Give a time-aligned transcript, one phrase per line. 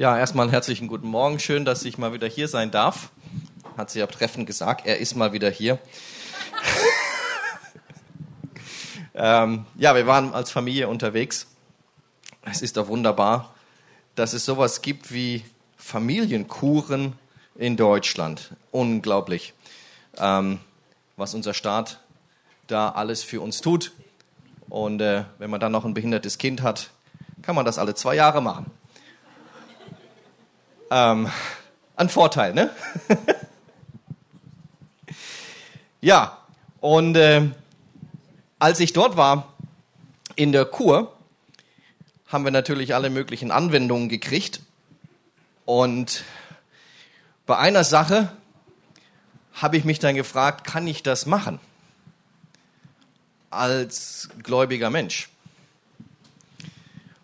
[0.00, 1.38] Ja, erstmal herzlichen guten Morgen.
[1.38, 3.10] Schön, dass ich mal wieder hier sein darf.
[3.76, 5.78] Hat sie ab Treffen gesagt, er ist mal wieder hier.
[9.14, 11.48] ähm, ja, wir waren als Familie unterwegs.
[12.40, 13.54] Es ist doch wunderbar,
[14.14, 15.44] dass es sowas gibt wie
[15.76, 17.12] Familienkuren
[17.54, 18.52] in Deutschland.
[18.70, 19.52] Unglaublich,
[20.16, 20.60] ähm,
[21.18, 22.00] was unser Staat
[22.68, 23.92] da alles für uns tut.
[24.70, 26.88] Und äh, wenn man dann noch ein behindertes Kind hat,
[27.42, 28.79] kann man das alle zwei Jahre machen.
[30.90, 31.30] Ähm,
[31.96, 32.70] ein Vorteil, ne?
[36.00, 36.38] ja,
[36.80, 37.48] und äh,
[38.58, 39.52] als ich dort war
[40.36, 41.14] in der Kur,
[42.28, 44.60] haben wir natürlich alle möglichen Anwendungen gekriegt.
[45.64, 46.24] Und
[47.46, 48.32] bei einer Sache
[49.54, 51.60] habe ich mich dann gefragt, kann ich das machen
[53.50, 55.28] als gläubiger Mensch?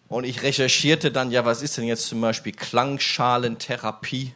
[0.08, 4.32] Und ich recherchierte dann, ja, was ist denn jetzt zum Beispiel Klangschalentherapie?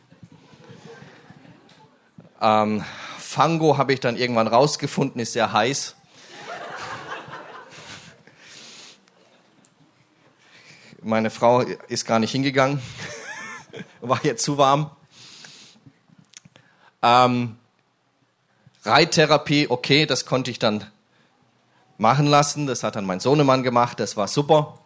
[2.41, 2.85] Ähm,
[3.19, 5.95] Fango habe ich dann irgendwann rausgefunden, ist sehr heiß.
[11.03, 12.83] Meine Frau ist gar nicht hingegangen,
[14.01, 14.91] war jetzt zu warm.
[17.03, 17.57] Ähm,
[18.85, 20.85] Reittherapie, okay, das konnte ich dann
[21.97, 22.67] machen lassen.
[22.67, 24.80] Das hat dann mein Sohnemann gemacht, das war super.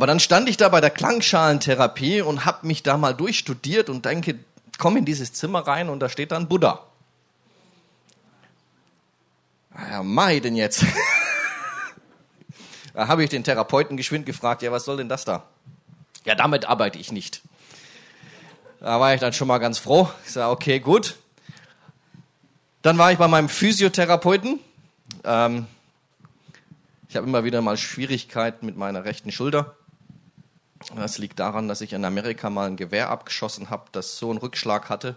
[0.00, 4.06] Aber dann stand ich da bei der Klangschalentherapie und habe mich da mal durchstudiert und
[4.06, 4.38] denke,
[4.78, 6.86] komm in dieses Zimmer rein und da steht dann Buddha.
[9.74, 10.86] Ah ja, Mai denn jetzt?
[12.94, 15.44] da habe ich den Therapeuten geschwind gefragt, ja, was soll denn das da?
[16.24, 17.42] Ja, damit arbeite ich nicht.
[18.80, 20.08] Da war ich dann schon mal ganz froh.
[20.24, 21.18] Ich sage, okay, gut.
[22.80, 24.60] Dann war ich bei meinem Physiotherapeuten.
[25.24, 25.66] Ähm,
[27.10, 29.76] ich habe immer wieder mal Schwierigkeiten mit meiner rechten Schulter.
[30.96, 34.38] Das liegt daran, dass ich in Amerika mal ein Gewehr abgeschossen habe, das so einen
[34.38, 35.16] Rückschlag hatte,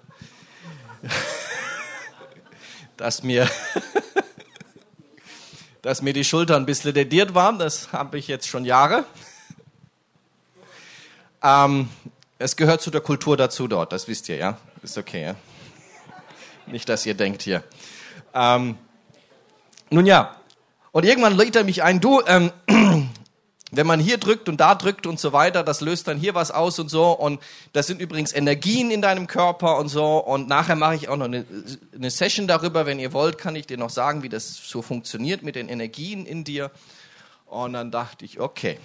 [2.98, 3.50] dass mir,
[5.82, 7.58] dass mir die Schulter ein bisschen lediert war.
[7.58, 9.06] Das habe ich jetzt schon Jahre.
[11.42, 11.90] Ähm,
[12.40, 14.58] es gehört zu der Kultur dazu dort, das wisst ihr, ja?
[14.82, 15.36] Ist okay, ja?
[16.66, 17.64] Nicht, dass ihr denkt hier.
[18.34, 18.78] Ähm,
[19.90, 20.36] nun ja,
[20.92, 22.52] und irgendwann lädt er mich ein, du, ähm,
[23.78, 26.52] wenn man hier drückt und da drückt und so weiter, das löst dann hier was
[26.52, 27.12] aus und so.
[27.12, 27.42] Und
[27.72, 30.18] das sind übrigens Energien in deinem Körper und so.
[30.18, 31.46] Und nachher mache ich auch noch eine,
[31.96, 32.86] eine Session darüber.
[32.86, 36.26] Wenn ihr wollt, kann ich dir noch sagen, wie das so funktioniert mit den Energien
[36.26, 36.72] in dir.
[37.46, 38.80] Und dann dachte ich, okay.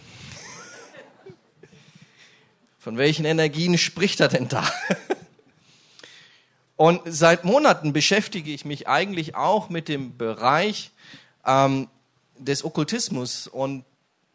[2.78, 4.70] Von welchen Energien spricht er denn da?
[6.76, 10.92] Und seit Monaten beschäftige ich mich eigentlich auch mit dem Bereich
[11.44, 11.88] ähm,
[12.38, 13.84] des Okkultismus und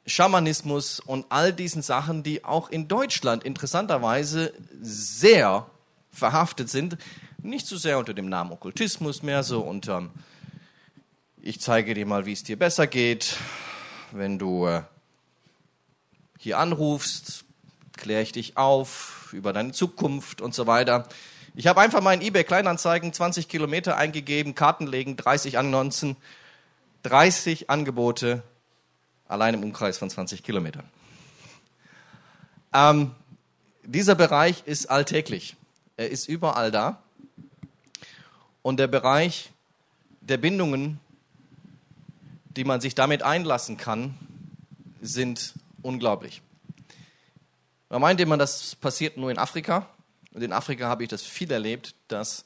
[0.05, 5.67] Schamanismus und all diesen Sachen, die auch in Deutschland interessanterweise sehr
[6.11, 6.97] verhaftet sind.
[7.41, 10.09] Nicht so sehr unter dem Namen Okkultismus, mehr so unter,
[11.41, 13.37] ich zeige dir mal, wie es dir besser geht.
[14.11, 14.83] Wenn du äh,
[16.37, 17.45] hier anrufst,
[17.95, 21.07] kläre ich dich auf über deine Zukunft und so weiter.
[21.55, 26.17] Ich habe einfach mal in eBay Kleinanzeigen 20 Kilometer eingegeben, Karten legen, 30 Annoncen,
[27.03, 28.43] 30 Angebote
[29.27, 30.85] allein im Umkreis von 20 Kilometern.
[32.73, 33.11] Ähm,
[33.83, 35.55] dieser Bereich ist alltäglich.
[35.97, 37.01] Er ist überall da.
[38.61, 39.51] Und der Bereich
[40.21, 40.99] der Bindungen,
[42.45, 44.15] die man sich damit einlassen kann,
[45.01, 46.41] sind unglaublich.
[47.89, 49.87] Man meint immer, das passiert nur in Afrika.
[50.33, 52.45] Und in Afrika habe ich das viel erlebt, dass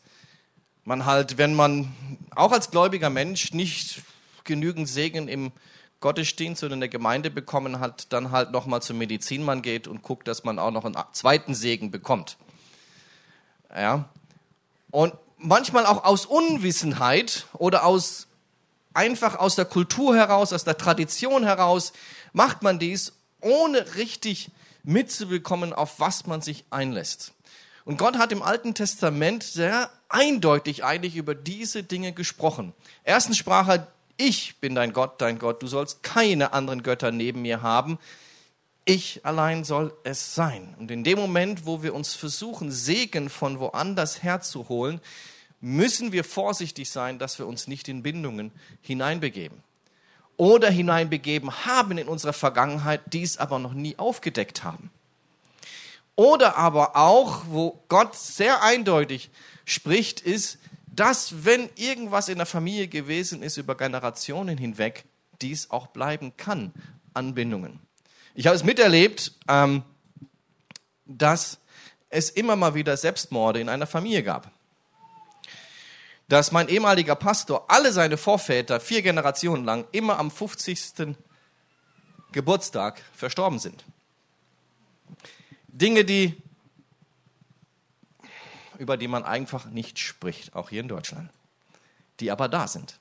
[0.84, 1.94] man halt, wenn man
[2.32, 4.02] auch als gläubiger Mensch nicht
[4.44, 5.52] genügend Segen im
[6.00, 10.28] Gottesdienst oder in der Gemeinde bekommen hat, dann halt nochmal zum Medizinmann geht und guckt,
[10.28, 12.38] dass man auch noch einen zweiten Segen bekommt.
[13.76, 14.10] Ja.
[14.92, 18.28] Und manchmal auch aus Unwissenheit oder aus,
[18.94, 21.94] einfach aus der Kultur heraus, aus der Tradition heraus,
[22.34, 24.52] macht man dies, ohne richtig
[24.84, 27.34] mitzubekommen, auf was man sich einlässt.
[27.86, 32.74] Und Gott hat im Alten Testament sehr eindeutig eigentlich über diese Dinge gesprochen.
[33.04, 33.88] Erstens sprach er,
[34.18, 35.62] ich bin dein Gott, dein Gott.
[35.62, 38.00] Du sollst keine anderen Götter neben mir haben.
[38.84, 40.76] Ich allein soll es sein.
[40.80, 45.02] Und in dem Moment, wo wir uns versuchen, Segen von woanders herzuholen,
[45.60, 49.62] müssen wir vorsichtig sein, dass wir uns nicht in Bindungen hineinbegeben.
[50.38, 54.92] Oder hineinbegeben haben in unserer Vergangenheit, dies aber noch nie aufgedeckt haben.
[56.16, 59.30] Oder aber auch, wo Gott sehr eindeutig
[59.66, 60.58] spricht, ist,
[60.98, 65.06] dass, wenn irgendwas in der Familie gewesen ist über Generationen hinweg,
[65.42, 66.74] dies auch bleiben kann,
[67.14, 67.80] Anbindungen.
[68.34, 69.84] Ich habe es miterlebt, ähm,
[71.06, 71.60] dass
[72.10, 74.52] es immer mal wieder Selbstmorde in einer Familie gab.
[76.30, 81.16] Dass mein ehemaliger Pastor alle seine Vorväter vier Generationen lang immer am 50.
[82.32, 83.86] Geburtstag verstorben sind.
[85.68, 86.42] Dinge, die
[88.78, 91.30] über die man einfach nicht spricht, auch hier in Deutschland,
[92.20, 93.00] die aber da sind.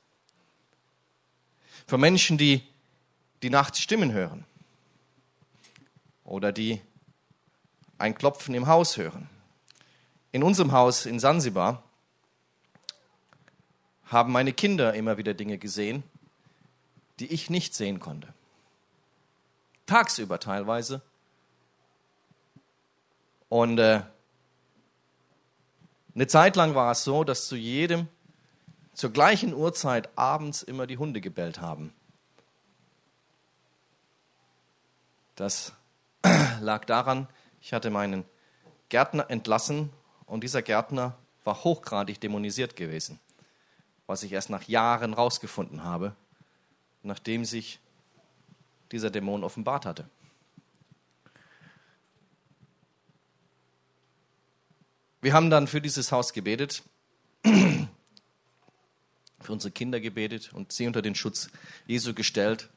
[1.87, 2.63] Für Menschen, die
[3.43, 4.45] die nachts Stimmen hören
[6.25, 6.81] oder die
[7.99, 9.29] ein Klopfen im Haus hören.
[10.33, 11.83] In unserem Haus in Sansibar
[14.07, 16.03] haben meine Kinder immer wieder Dinge gesehen,
[17.19, 18.33] die ich nicht sehen konnte.
[19.87, 21.01] Tagsüber teilweise.
[23.49, 24.03] Und äh,
[26.17, 28.09] eine Zeit lang war es so, dass zu jedem
[28.95, 31.93] zur gleichen Uhrzeit abends immer die Hunde gebellt haben.
[35.35, 35.75] Das
[36.63, 37.29] lag daran,
[37.61, 38.25] ich hatte meinen
[38.89, 39.93] Gärtner entlassen
[40.25, 43.21] und dieser Gärtner war hochgradig dämonisiert gewesen,
[44.07, 46.17] was ich erst nach Jahren rausgefunden habe,
[47.03, 47.79] nachdem sich
[48.91, 50.09] dieser Dämon offenbart hatte.
[55.27, 56.85] Wir haben dann für dieses Haus gebetet,
[57.43, 57.89] für
[59.49, 61.51] unsere Kinder gebetet und sie unter den Schutz
[61.89, 62.71] Jesu gestellt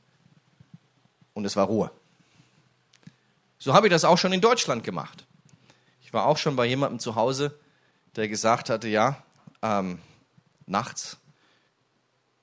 [1.36, 1.92] und es war Ruhe.
[3.60, 5.28] So habe ich das auch schon in Deutschland gemacht.
[6.02, 7.56] Ich war auch schon bei jemandem zu Hause,
[8.16, 9.24] der gesagt hatte, ja,
[9.62, 10.00] ähm,
[10.66, 11.18] nachts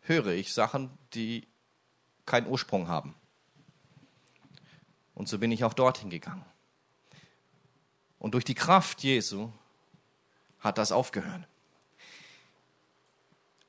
[0.03, 1.49] höre ich Sachen, die
[2.27, 3.17] keinen Ursprung haben.
[5.15, 6.45] Und so bin ich auch dorthin gegangen.
[8.21, 9.51] Und durch die Kraft Jesu
[10.67, 11.43] hat das aufgehört.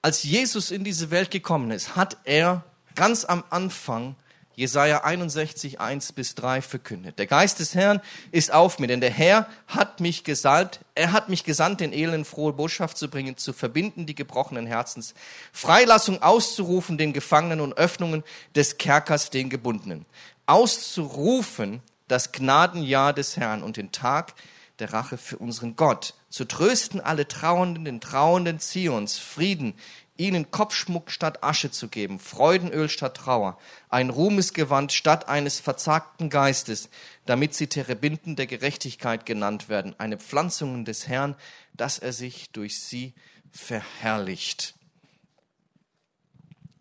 [0.02, 2.64] Als Jesus in diese Welt gekommen ist, hat er
[2.96, 4.16] ganz am Anfang
[4.58, 7.20] Jesaja 61, 1 bis 3 verkündet.
[7.20, 8.02] Der Geist des Herrn
[8.32, 12.26] ist auf mir, denn der Herr hat mich gesalbt, er hat mich gesandt, den Elenden
[12.26, 15.14] frohe Botschaft zu bringen, zu verbinden die gebrochenen Herzens,
[15.52, 18.24] Freilassung auszurufen den Gefangenen und Öffnungen
[18.56, 20.08] des Kerkers den Gebundenen,
[20.48, 24.34] auszurufen das Gnadenjahr des Herrn und den Tag
[24.80, 29.74] der Rache für unseren Gott, zu trösten alle Trauernden, den Trauernden Zions, Frieden,
[30.18, 33.58] ihnen Kopfschmuck statt Asche zu geben, Freudenöl statt Trauer,
[33.90, 36.90] ein Ruhmesgewand statt eines verzagten Geistes,
[37.26, 41.36] damit sie Terebinden der Gerechtigkeit genannt werden, eine Pflanzung des Herrn,
[41.74, 43.14] dass er sich durch sie
[43.52, 44.76] verherrlicht.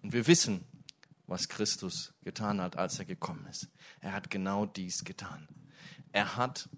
[0.03, 0.65] Und wir wissen,
[1.27, 3.69] was Christus getan hat, als er gekommen ist.
[4.01, 5.49] Er hat genau dies getan.
[6.13, 6.69] Er hat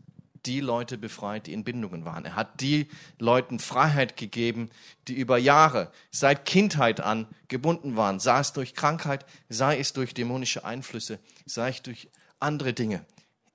[0.47, 2.25] die Leute befreit, die in Bindungen waren.
[2.25, 2.89] Er hat die
[3.19, 4.71] Leuten Freiheit gegeben,
[5.07, 10.15] die über Jahre, seit Kindheit an gebunden waren, sei es durch Krankheit, sei es durch
[10.15, 12.09] dämonische Einflüsse, sei es durch
[12.41, 13.05] andere Dinge.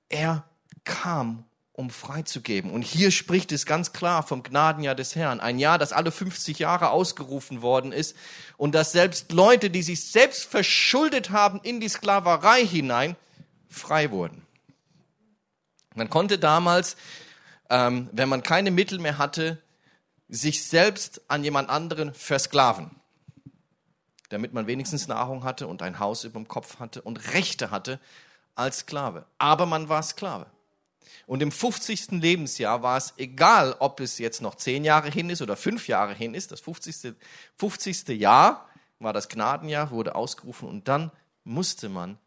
[0.10, 0.46] Er
[0.84, 2.70] kam, um freizugeben.
[2.72, 5.40] Und hier spricht es ganz klar vom Gnadenjahr des Herrn.
[5.40, 8.16] Ein Jahr, das alle 50 Jahre ausgerufen worden ist
[8.58, 13.16] und dass selbst Leute, die sich selbst verschuldet haben in die Sklaverei hinein,
[13.70, 14.46] frei wurden.
[15.96, 16.96] Man konnte damals,
[17.70, 19.62] ähm, wenn man keine Mittel mehr hatte,
[20.30, 22.92] sich selbst an jemand anderen versklaven,
[24.30, 28.00] damit man wenigstens Nahrung hatte und ein Haus über dem Kopf hatte und Rechte hatte
[28.56, 29.26] als Sklave.
[29.38, 30.48] Aber man war Sklave.
[31.26, 32.12] Und im 50.
[32.12, 36.14] Lebensjahr war es egal, ob es jetzt noch zehn Jahre hin ist oder fünf Jahre
[36.14, 36.52] hin ist.
[36.52, 37.16] Das 50.
[37.58, 38.08] 50.
[38.10, 38.68] Jahr
[39.00, 41.12] war das Gnadenjahr, wurde ausgerufen und dann
[41.44, 42.18] musste man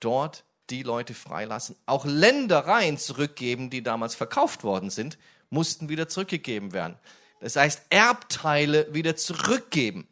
[0.00, 1.76] dort die Leute freilassen.
[1.86, 5.18] Auch Ländereien zurückgeben, die damals verkauft worden sind,
[5.50, 6.96] mussten wieder zurückgegeben werden.
[7.40, 10.08] Das heißt, Erbteile wieder zurückgeben.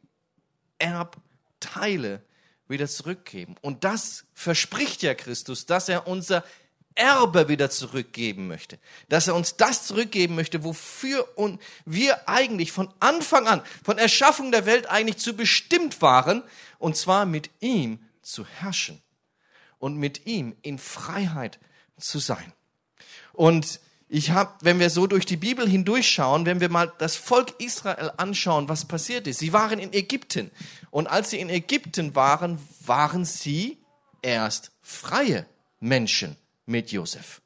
[0.78, 2.23] Erbteile
[2.68, 3.56] wieder zurückgeben.
[3.61, 6.44] Und das verspricht ja Christus, dass er unser
[6.94, 8.78] Erbe wieder zurückgeben möchte.
[9.08, 11.28] Dass er uns das zurückgeben möchte, wofür
[11.84, 16.44] wir eigentlich von Anfang an, von Erschaffung der Welt eigentlich zu bestimmt waren,
[16.78, 19.03] und zwar mit ihm zu herrschen
[19.85, 21.59] und mit ihm in Freiheit
[21.99, 22.55] zu sein.
[23.35, 27.61] Und ich habe, wenn wir so durch die Bibel hindurchschauen, wenn wir mal das Volk
[27.61, 29.41] Israel anschauen, was passiert ist.
[29.41, 30.50] Sie waren in Ägypten.
[30.91, 33.76] Und als sie in Ägypten waren, waren sie
[34.23, 35.45] erst freie
[35.81, 37.43] Menschen mit Josef.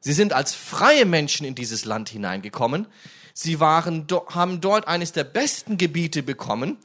[0.00, 2.88] Sie sind als freie Menschen in dieses Land hineingekommen.
[3.32, 6.76] Sie waren, haben dort eines der besten Gebiete bekommen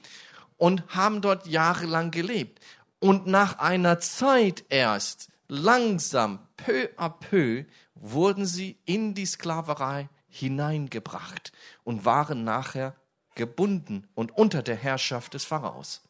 [0.55, 2.59] und haben dort jahrelang gelebt.
[2.99, 7.65] Und nach einer Zeit erst, langsam, peu à peu,
[7.95, 11.51] wurden sie in die Sklaverei hineingebracht
[11.83, 12.95] und waren nachher
[13.35, 16.01] gebunden und unter der Herrschaft des Pharaos.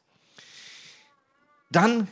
[1.71, 2.07] Dann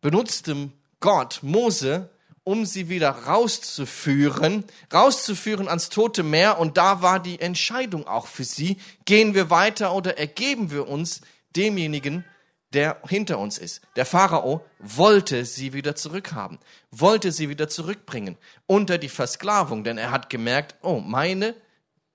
[0.00, 2.10] benutzte Gott Mose,
[2.42, 6.58] um sie wieder rauszuführen, rauszuführen ans Tote Meer.
[6.58, 11.22] Und da war die Entscheidung auch für sie, gehen wir weiter oder ergeben wir uns
[11.56, 12.24] demjenigen,
[12.72, 13.80] der hinter uns ist.
[13.96, 16.58] Der Pharao wollte sie wieder zurückhaben,
[16.90, 21.54] wollte sie wieder zurückbringen unter die Versklavung, denn er hat gemerkt, oh, meine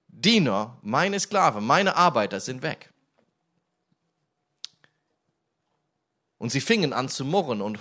[0.08, 2.91] Diener, meine Sklaven, meine Arbeiter sind weg.
[6.38, 7.79] Und sie fingen an zu murren und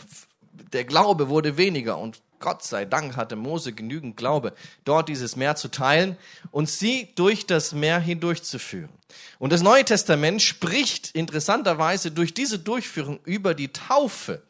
[0.72, 4.54] der Glaube wurde weniger und Gott sei Dank hatte Mose genügend Glaube,
[4.84, 6.16] dort dieses Meer zu teilen
[6.50, 8.90] und sie durch das Meer hindurchzuführen.
[9.38, 14.42] Und das Neue Testament spricht interessanterweise durch diese Durchführung über die Taufe,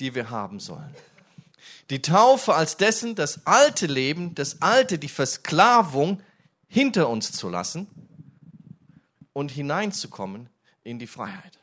[0.00, 0.94] die wir haben sollen.
[1.90, 6.20] Die Taufe als dessen, das alte Leben, das alte, die Versklavung
[6.66, 7.86] hinter uns zu lassen
[9.32, 10.48] und hineinzukommen
[10.82, 11.58] in die Freiheit.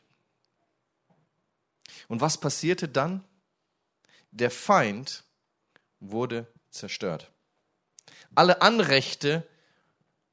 [2.08, 3.22] Und was passierte dann?
[4.30, 5.24] Der Feind
[5.98, 7.30] wurde zerstört.
[8.34, 9.46] Alle Anrechte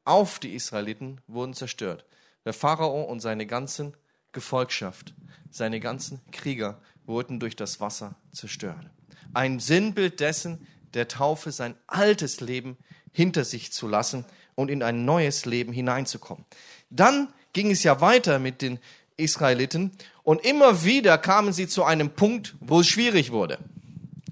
[0.06, 2.06] auf die Israeliten wurden zerstört.
[2.46, 3.96] Der Pharao und seine ganzen
[4.32, 5.14] Gefolgschaft,
[5.50, 8.90] seine ganzen Krieger wurden durch das Wasser zerstört.
[9.34, 12.78] Ein Sinnbild dessen, der Taufe sein altes Leben
[13.12, 14.26] hinter sich zu lassen
[14.56, 16.46] und in ein neues Leben hineinzukommen.
[16.90, 18.80] Dann ging es ja weiter mit den
[19.18, 19.92] Israeliten
[20.24, 23.58] und immer wieder kamen sie zu einem Punkt, wo es schwierig wurde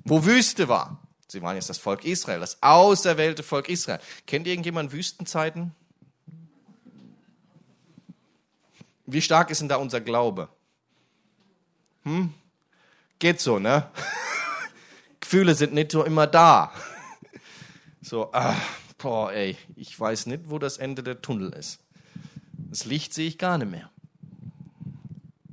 [0.06, 1.00] wo Wüste war.
[1.28, 4.00] Sie waren jetzt das Volk Israel, das auserwählte Volk Israel.
[4.28, 5.74] Kennt irgendjemand Wüstenzeiten?
[9.08, 10.50] Wie stark ist denn da unser Glaube?
[12.04, 12.34] Hm?
[13.20, 13.90] Geht so, ne?
[15.20, 16.72] Gefühle sind nicht so immer da.
[18.02, 18.56] So, ah,
[19.00, 21.80] boah, ey, ich weiß nicht, wo das Ende der Tunnel ist.
[22.54, 23.90] Das Licht sehe ich gar nicht mehr.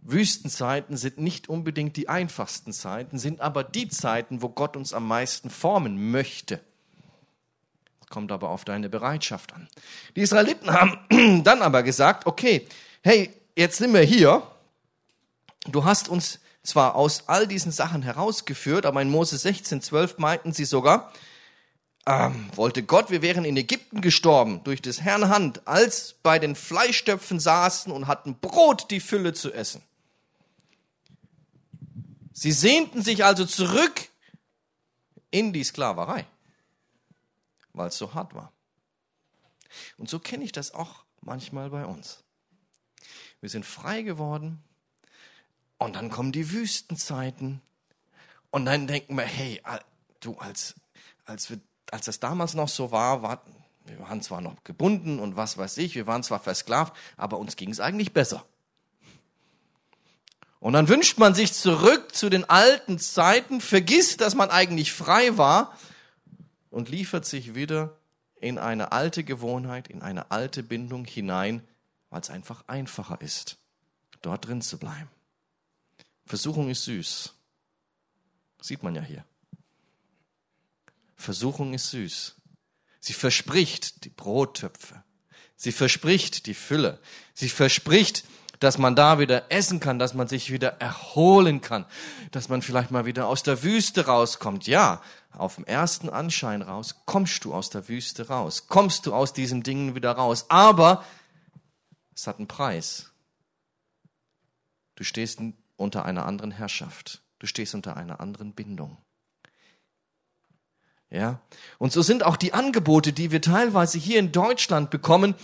[0.02, 5.06] Wüstenzeiten sind nicht unbedingt die einfachsten Zeiten, sind aber die Zeiten, wo Gott uns am
[5.06, 6.60] meisten formen möchte.
[8.10, 9.68] Kommt aber auf deine Bereitschaft an.
[10.16, 12.66] Die Israeliten haben dann aber gesagt, okay,
[13.02, 14.42] hey, jetzt sind wir hier.
[15.68, 20.52] Du hast uns zwar aus all diesen Sachen herausgeführt, aber in Mose 16, 12 meinten
[20.52, 21.12] sie sogar,
[22.06, 26.56] ähm, wollte Gott, wir wären in Ägypten gestorben durch des Herrn Hand, als bei den
[26.56, 29.82] Fleischtöpfen saßen und hatten Brot die Fülle zu essen.
[32.32, 34.08] Sie sehnten sich also zurück
[35.30, 36.26] in die Sklaverei,
[37.72, 38.52] weil es so hart war.
[39.96, 42.22] Und so kenne ich das auch manchmal bei uns.
[43.40, 44.62] Wir sind frei geworden
[45.78, 47.60] und dann kommen die Wüstenzeiten
[48.50, 49.60] und dann denken wir, hey,
[50.20, 50.74] du, als,
[51.24, 51.60] als, wir,
[51.90, 53.42] als das damals noch so war, war,
[53.84, 57.56] wir waren zwar noch gebunden und was weiß ich, wir waren zwar versklavt, aber uns
[57.56, 58.46] ging es eigentlich besser.
[60.62, 65.36] Und dann wünscht man sich zurück zu den alten Zeiten, vergisst, dass man eigentlich frei
[65.36, 65.76] war
[66.70, 67.98] und liefert sich wieder
[68.40, 71.66] in eine alte Gewohnheit, in eine alte Bindung hinein,
[72.10, 73.56] weil es einfach einfacher ist,
[74.20, 75.10] dort drin zu bleiben.
[76.26, 77.34] Versuchung ist süß.
[78.60, 79.24] Sieht man ja hier.
[81.16, 82.36] Versuchung ist süß.
[83.00, 85.02] Sie verspricht die Brottöpfe.
[85.56, 87.00] Sie verspricht die Fülle.
[87.34, 88.22] Sie verspricht
[88.62, 91.84] dass man da wieder essen kann, dass man sich wieder erholen kann,
[92.30, 94.66] dass man vielleicht mal wieder aus der Wüste rauskommt.
[94.66, 95.02] Ja,
[95.32, 99.62] auf dem ersten Anschein raus kommst du aus der Wüste raus, kommst du aus diesen
[99.62, 100.46] Dingen wieder raus.
[100.48, 101.04] Aber
[102.14, 103.10] es hat einen Preis.
[104.94, 105.40] Du stehst
[105.76, 107.22] unter einer anderen Herrschaft.
[107.40, 108.96] Du stehst unter einer anderen Bindung.
[111.12, 111.40] Ja.
[111.78, 115.34] Und so sind auch die Angebote, die wir teilweise hier in Deutschland bekommen.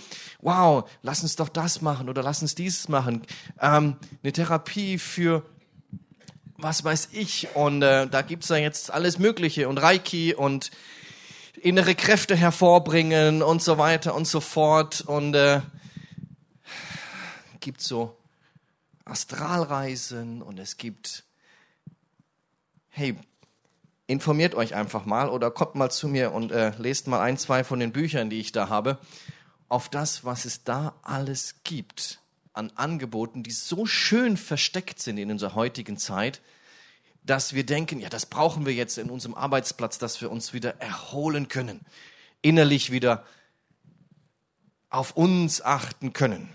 [0.41, 3.23] Wow, lass uns doch das machen oder lass uns dieses machen.
[3.61, 5.43] Ähm, eine Therapie für
[6.57, 7.49] was weiß ich.
[7.55, 10.71] Und äh, da gibt's ja jetzt alles Mögliche und Reiki und
[11.61, 15.03] innere Kräfte hervorbringen und so weiter und so fort.
[15.03, 15.61] Und äh,
[17.61, 18.17] gibt so
[19.05, 21.25] Astralreisen und es gibt,
[22.89, 23.15] hey,
[24.09, 27.63] informiert euch einfach mal oder kommt mal zu mir und äh, lest mal ein, zwei
[27.63, 28.99] von den Büchern, die ich da habe,
[29.69, 32.19] auf das, was es da alles gibt
[32.55, 36.41] an Angeboten, die so schön versteckt sind in unserer heutigen Zeit,
[37.23, 40.81] dass wir denken, ja, das brauchen wir jetzt in unserem Arbeitsplatz, dass wir uns wieder
[40.81, 41.83] erholen können,
[42.41, 43.25] innerlich wieder
[44.89, 46.49] auf uns achten können.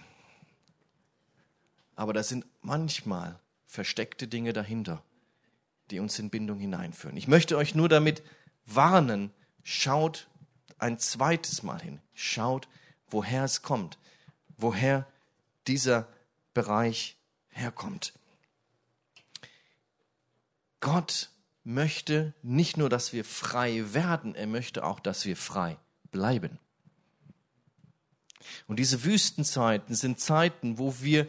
[1.96, 5.04] Aber da sind manchmal versteckte Dinge dahinter
[5.94, 7.16] die uns in Bindung hineinführen.
[7.16, 8.24] Ich möchte euch nur damit
[8.66, 9.32] warnen,
[9.62, 10.28] schaut
[10.80, 12.68] ein zweites Mal hin, schaut,
[13.08, 14.00] woher es kommt,
[14.58, 15.08] woher
[15.68, 16.08] dieser
[16.56, 17.16] Bereich
[17.50, 18.14] herkommt.
[20.80, 21.30] Gott
[21.64, 25.78] möchte nicht nur, dass wir frei werden, er möchte auch, dass wir frei
[26.12, 26.58] bleiben.
[28.68, 31.28] Und diese Wüstenzeiten sind Zeiten, wo wir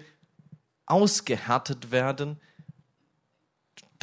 [0.87, 2.41] ausgehärtet werden,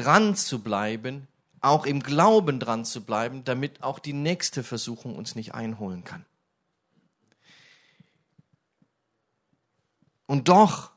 [0.01, 1.27] dran zu bleiben,
[1.61, 6.25] auch im Glauben dran zu bleiben, damit auch die nächste Versuchung uns nicht einholen kann.
[10.25, 10.91] Und doch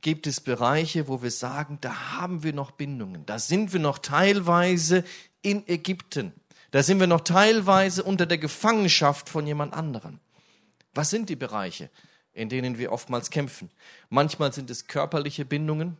[0.00, 3.98] gibt es Bereiche, wo wir sagen, da haben wir noch Bindungen, da sind wir noch
[3.98, 5.04] teilweise
[5.42, 6.32] in Ägypten,
[6.70, 10.20] da sind wir noch teilweise unter der Gefangenschaft von jemand anderem.
[10.94, 11.90] Was sind die Bereiche,
[12.32, 13.70] in denen wir oftmals kämpfen?
[14.08, 15.96] Manchmal sind es körperliche Bindungen,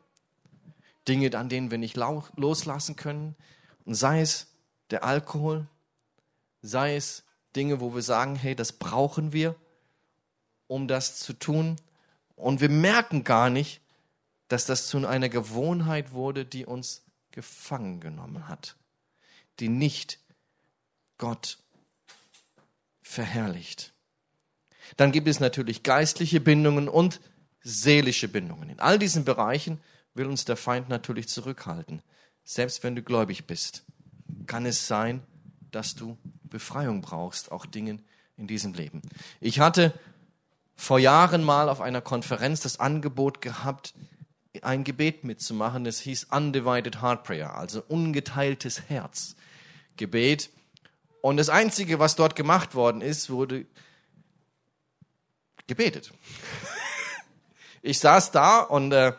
[1.08, 3.36] Dinge, an denen wir nicht loslassen können.
[3.84, 4.48] Und sei es
[4.90, 5.66] der Alkohol,
[6.62, 9.54] sei es Dinge, wo wir sagen, hey, das brauchen wir,
[10.66, 11.76] um das zu tun.
[12.34, 13.80] Und wir merken gar nicht,
[14.48, 18.76] dass das zu einer Gewohnheit wurde, die uns gefangen genommen hat,
[19.58, 20.20] die nicht
[21.18, 21.58] Gott
[23.02, 23.92] verherrlicht.
[24.96, 27.20] Dann gibt es natürlich geistliche Bindungen und
[27.62, 28.70] seelische Bindungen.
[28.70, 29.80] In all diesen Bereichen
[30.16, 32.02] will uns der Feind natürlich zurückhalten.
[32.44, 33.84] Selbst wenn du gläubig bist,
[34.46, 35.22] kann es sein,
[35.70, 38.04] dass du Befreiung brauchst, auch Dingen
[38.36, 39.02] in diesem Leben.
[39.40, 39.92] Ich hatte
[40.76, 43.94] vor Jahren mal auf einer Konferenz das Angebot gehabt,
[44.62, 45.86] ein Gebet mitzumachen.
[45.86, 49.36] Es hieß Undivided Heart Prayer, also ungeteiltes Herz
[49.96, 50.50] Gebet.
[51.20, 53.66] Und das Einzige, was dort gemacht worden ist, wurde
[55.66, 56.12] gebetet.
[57.82, 59.12] ich saß da und äh,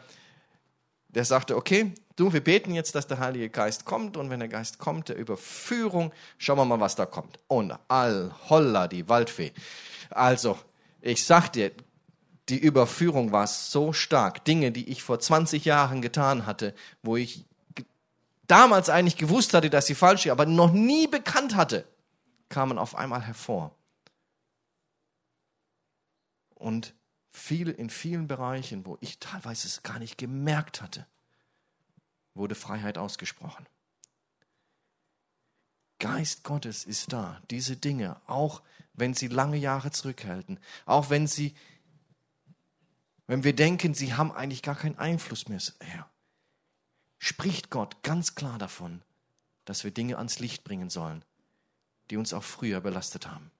[1.17, 4.49] der sagte, okay, du, wir beten jetzt, dass der Heilige Geist kommt und wenn der
[4.49, 7.39] Geist kommt, der Überführung, schauen wir mal, was da kommt.
[7.47, 9.51] Und all, holla, die Waldfee.
[10.11, 10.59] Also,
[11.01, 11.71] ich sag dir,
[12.49, 14.45] die Überführung war so stark.
[14.45, 17.45] Dinge, die ich vor 20 Jahren getan hatte, wo ich
[18.45, 21.83] damals eigentlich gewusst hatte, dass sie falsch sind, aber noch nie bekannt hatte,
[22.47, 23.75] kamen auf einmal hervor
[26.53, 26.93] und
[27.29, 31.05] viel, in vielen Bereichen, wo ich teilweise es gar nicht gemerkt hatte,
[32.33, 33.65] wurde Freiheit ausgesprochen.
[35.99, 38.61] Geist Gottes ist da, diese Dinge, auch
[38.93, 41.55] wenn sie lange Jahre zurückhalten, auch wenn sie,
[43.25, 46.09] wenn wir denken, sie haben eigentlich gar keinen Einfluss mehr, Herr,
[47.17, 49.01] spricht Gott ganz klar davon,
[49.65, 51.25] dass wir Dinge ans Licht bringen sollen,
[52.09, 53.51] die uns auch früher belastet haben.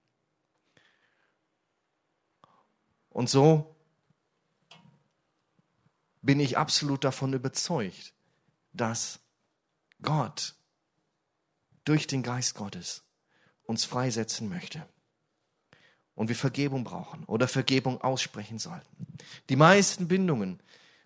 [3.17, 3.75] Und so
[6.21, 8.13] bin ich absolut davon überzeugt,
[8.73, 9.19] dass
[10.03, 10.53] Gott
[11.83, 13.01] durch den Geist Gottes
[13.63, 14.87] uns freisetzen möchte.
[16.13, 19.17] Und wir Vergebung brauchen oder Vergebung aussprechen sollten.
[19.49, 20.61] Die meisten Bindungen,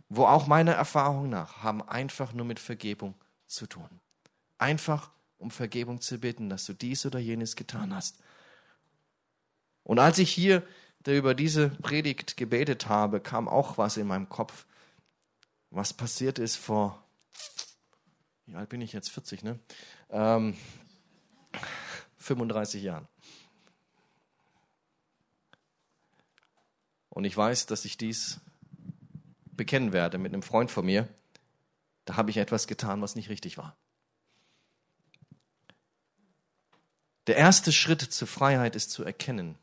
[0.09, 3.15] wo auch meiner Erfahrung nach, haben einfach nur mit Vergebung
[3.47, 4.01] zu tun.
[4.57, 8.17] Einfach um Vergebung zu bitten, dass du dies oder jenes getan hast.
[9.83, 10.67] Und als ich hier
[11.05, 14.65] der über diese Predigt gebetet habe, kam auch was in meinem Kopf,
[15.69, 17.03] was passiert ist vor,
[18.45, 19.09] wie alt bin ich jetzt?
[19.09, 19.59] 40, ne?
[20.09, 20.57] Ähm,
[22.17, 23.07] 35 Jahren.
[27.09, 28.39] Und ich weiß, dass ich dies
[29.51, 31.07] bekennen werde mit einem Freund von mir.
[32.05, 33.77] Da habe ich etwas getan, was nicht richtig war.
[37.27, 39.57] Der erste Schritt zur Freiheit ist zu erkennen,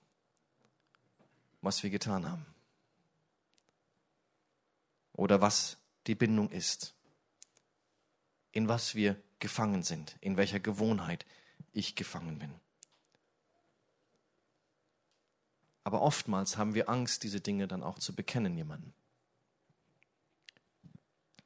[1.68, 2.46] was wir getan haben.
[5.12, 5.76] Oder was
[6.07, 6.94] die Bindung ist.
[8.52, 10.16] In was wir gefangen sind.
[10.22, 11.26] In welcher Gewohnheit
[11.74, 12.54] ich gefangen bin.
[15.85, 18.94] Aber oftmals haben wir Angst, diese Dinge dann auch zu bekennen jemandem.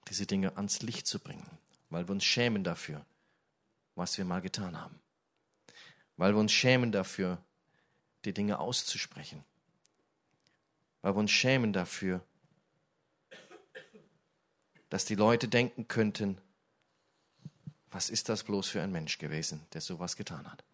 [0.09, 1.51] Diese Dinge ans Licht zu bringen,
[1.91, 3.05] weil wir uns schämen dafür,
[3.97, 5.01] was wir mal getan haben.
[6.17, 7.43] Weil wir uns schämen dafür,
[8.25, 9.45] die Dinge auszusprechen
[11.03, 12.25] weil wir uns schämen dafür,
[14.89, 16.41] dass die Leute denken könnten,
[17.91, 20.65] was ist das bloß für ein Mensch gewesen, der sowas getan hat.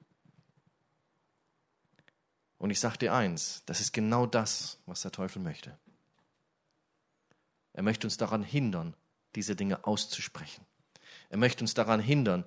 [2.59, 5.79] Und ich sage dir eins, das ist genau das, was der Teufel möchte.
[7.73, 8.95] Er möchte uns daran hindern,
[9.35, 10.67] diese Dinge auszusprechen.
[11.31, 12.45] Er möchte uns daran hindern,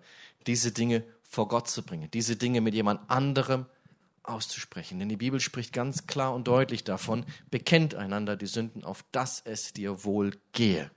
[0.48, 3.66] diese Dinge vor Gott zu bringen, diese Dinge mit jemand anderem
[4.24, 5.00] auszusprechen.
[5.00, 9.42] Denn die Bibel spricht ganz klar und deutlich davon, bekennt einander die Sünden, auf dass
[9.44, 10.92] es dir wohl gehe.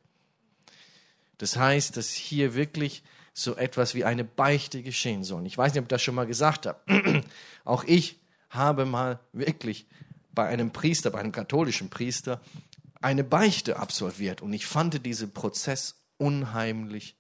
[1.39, 5.47] Das heißt, dass hier wirklich so etwas wie eine Beichte geschehen soll.
[5.47, 7.25] Ich weiß nicht, ob ich das schon mal gesagt habe.
[7.65, 9.87] Auch ich habe mal wirklich
[10.33, 12.41] bei einem Priester, bei einem katholischen Priester,
[13.01, 14.41] eine Beichte absolviert.
[14.41, 17.17] Und ich fand diesen Prozess unheimlich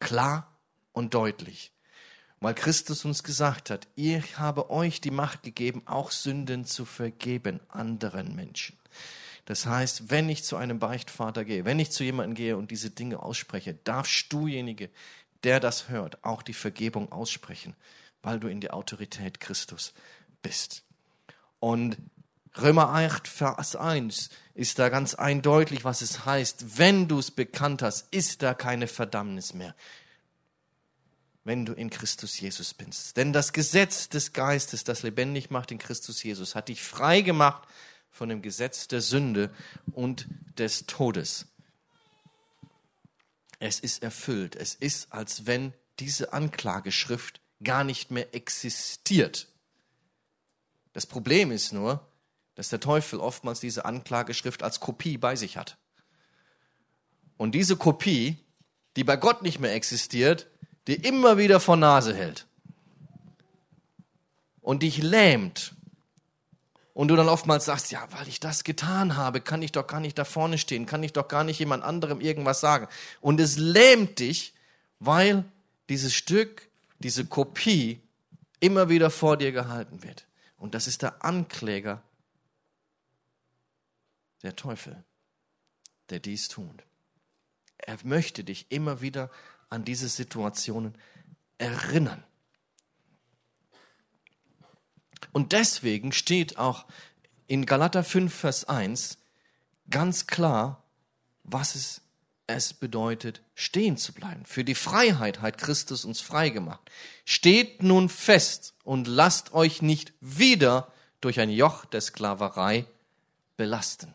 [0.00, 0.58] klar
[0.92, 1.72] und deutlich,
[2.42, 7.60] weil Christus uns gesagt hat, ich habe euch die Macht gegeben, auch Sünden zu vergeben
[7.68, 8.76] anderen Menschen.
[9.44, 12.90] Das heißt, wenn ich zu einem Beichtvater gehe, wenn ich zu jemandem gehe und diese
[12.90, 14.90] Dinge ausspreche, darfst dujenige,
[15.44, 17.74] der das hört, auch die Vergebung aussprechen,
[18.22, 19.92] weil du in der Autorität Christus
[20.42, 20.82] bist.
[21.60, 21.96] Und
[22.60, 26.78] Römer 8, Vers 1 ist da ganz eindeutig, was es heißt.
[26.78, 29.74] Wenn du es bekannt hast, ist da keine Verdammnis mehr.
[31.44, 33.16] Wenn du in Christus Jesus bist.
[33.16, 37.68] Denn das Gesetz des Geistes, das lebendig macht in Christus Jesus, hat dich frei gemacht
[38.10, 39.50] von dem Gesetz der Sünde
[39.92, 40.26] und
[40.56, 41.46] des Todes.
[43.58, 44.54] Es ist erfüllt.
[44.54, 49.48] Es ist, als wenn diese Anklageschrift gar nicht mehr existiert.
[50.92, 52.06] Das Problem ist nur,
[52.54, 55.78] dass der Teufel oftmals diese Anklageschrift als Kopie bei sich hat.
[57.36, 58.38] Und diese Kopie,
[58.96, 60.48] die bei Gott nicht mehr existiert,
[60.86, 62.46] die immer wieder vor Nase hält
[64.60, 65.74] und dich lähmt
[66.94, 70.00] und du dann oftmals sagst, ja, weil ich das getan habe, kann ich doch gar
[70.00, 72.86] nicht da vorne stehen, kann ich doch gar nicht jemand anderem irgendwas sagen.
[73.20, 74.54] Und es lähmt dich,
[74.98, 75.44] weil
[75.88, 76.68] dieses Stück,
[76.98, 78.00] diese Kopie
[78.60, 80.26] immer wieder vor dir gehalten wird.
[80.58, 82.02] Und das ist der Ankläger,
[84.42, 85.02] der Teufel,
[86.10, 86.84] der dies tut.
[87.78, 89.30] Er möchte dich immer wieder
[89.72, 90.94] an diese Situationen
[91.56, 92.22] erinnern.
[95.32, 96.84] Und deswegen steht auch
[97.46, 99.16] in Galater 5, Vers 1
[99.88, 100.84] ganz klar,
[101.42, 102.02] was es,
[102.46, 104.44] es bedeutet, stehen zu bleiben.
[104.44, 106.90] Für die Freiheit hat Christus uns frei gemacht.
[107.24, 112.84] Steht nun fest und lasst euch nicht wieder durch ein Joch der Sklaverei
[113.56, 114.14] belasten.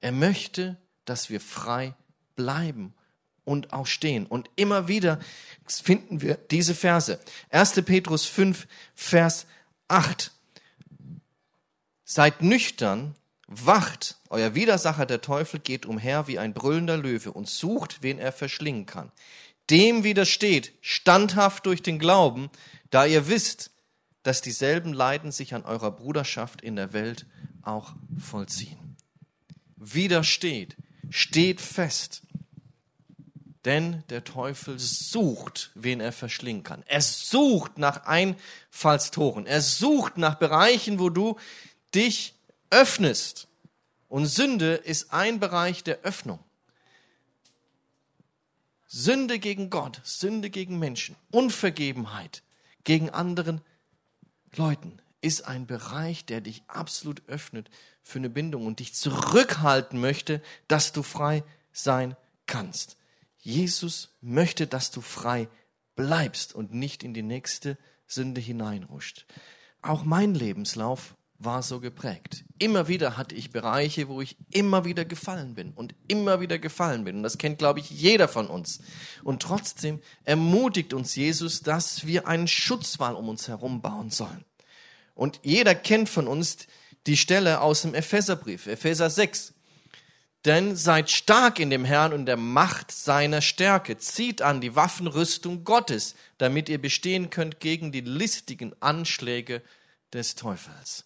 [0.00, 1.94] Er möchte, dass wir frei
[2.36, 2.94] bleiben
[3.46, 4.26] und auch stehen.
[4.26, 5.18] Und immer wieder
[5.66, 7.18] finden wir diese Verse.
[7.50, 7.82] 1.
[7.82, 9.46] Petrus 5, Vers
[9.88, 10.32] 8.
[12.04, 13.14] Seid nüchtern,
[13.46, 18.32] wacht, euer Widersacher der Teufel geht umher wie ein brüllender Löwe und sucht, wen er
[18.32, 19.10] verschlingen kann.
[19.70, 22.50] Dem widersteht, standhaft durch den Glauben,
[22.90, 23.70] da ihr wisst,
[24.22, 27.26] dass dieselben Leiden sich an eurer Bruderschaft in der Welt
[27.62, 28.96] auch vollziehen.
[29.76, 30.76] Widersteht,
[31.10, 32.22] steht fest,
[33.66, 36.84] denn der Teufel sucht, wen er verschlingen kann.
[36.86, 39.44] Er sucht nach Einfallstoren.
[39.46, 41.36] Er sucht nach Bereichen, wo du
[41.94, 42.34] dich
[42.70, 43.48] öffnest.
[44.08, 46.38] Und Sünde ist ein Bereich der Öffnung.
[48.86, 52.42] Sünde gegen Gott, Sünde gegen Menschen, Unvergebenheit
[52.84, 53.60] gegen anderen
[54.54, 57.68] Leuten ist ein Bereich, der dich absolut öffnet
[58.04, 62.95] für eine Bindung und dich zurückhalten möchte, dass du frei sein kannst.
[63.46, 65.48] Jesus möchte, dass du frei
[65.94, 67.78] bleibst und nicht in die nächste
[68.08, 69.24] Sünde hineinruscht.
[69.82, 72.44] Auch mein Lebenslauf war so geprägt.
[72.58, 77.04] Immer wieder hatte ich Bereiche, wo ich immer wieder gefallen bin und immer wieder gefallen
[77.04, 77.18] bin.
[77.18, 78.80] Und das kennt, glaube ich, jeder von uns.
[79.22, 84.44] Und trotzdem ermutigt uns Jesus, dass wir einen Schutzwall um uns herum bauen sollen.
[85.14, 86.66] Und jeder kennt von uns
[87.06, 89.54] die Stelle aus dem Epheserbrief, Epheser 6.
[90.46, 93.98] Denn seid stark in dem Herrn und der Macht seiner Stärke.
[93.98, 99.60] Zieht an die Waffenrüstung Gottes, damit ihr bestehen könnt gegen die listigen Anschläge
[100.12, 101.04] des Teufels.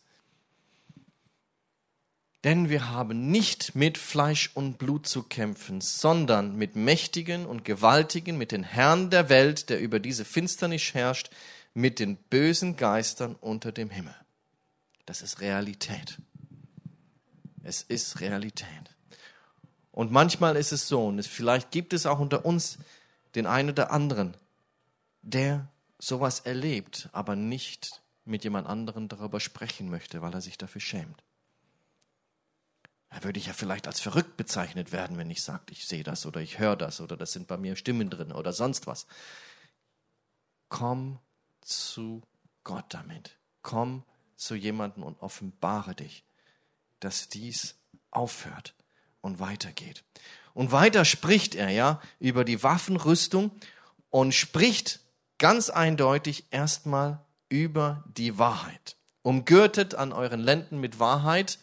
[2.45, 8.37] Denn wir haben nicht mit Fleisch und Blut zu kämpfen, sondern mit Mächtigen und Gewaltigen,
[8.37, 11.31] mit den Herren der Welt, der über diese Finsternis herrscht,
[11.73, 14.15] mit den bösen Geistern unter dem Himmel.
[15.07, 16.19] Das ist Realität.
[17.63, 18.97] Es ist Realität.
[19.93, 22.79] Und manchmal ist es so, und vielleicht gibt es auch unter uns
[23.35, 24.37] den einen oder anderen,
[25.23, 30.81] der sowas erlebt, aber nicht mit jemand anderem darüber sprechen möchte, weil er sich dafür
[30.81, 31.23] schämt.
[33.11, 36.27] Da würde ich ja vielleicht als verrückt bezeichnet werden, wenn ich sage, ich sehe das
[36.27, 39.07] oder ich höre das oder das sind bei mir Stimmen drin oder sonst was.
[40.69, 41.19] Komm
[41.61, 42.23] zu
[42.63, 43.37] Gott damit.
[43.63, 44.05] Komm
[44.37, 46.25] zu jemandem und offenbare dich,
[47.01, 47.75] dass dies
[48.13, 48.75] aufhört
[49.21, 50.05] und weitergeht.
[50.55, 53.51] Und weiter spricht er ja über die Waffenrüstung
[54.11, 55.01] und spricht
[55.39, 58.97] ganz eindeutig erstmal über die Wahrheit.
[59.23, 61.59] Umgürtet an euren Lenden mit Wahrheit.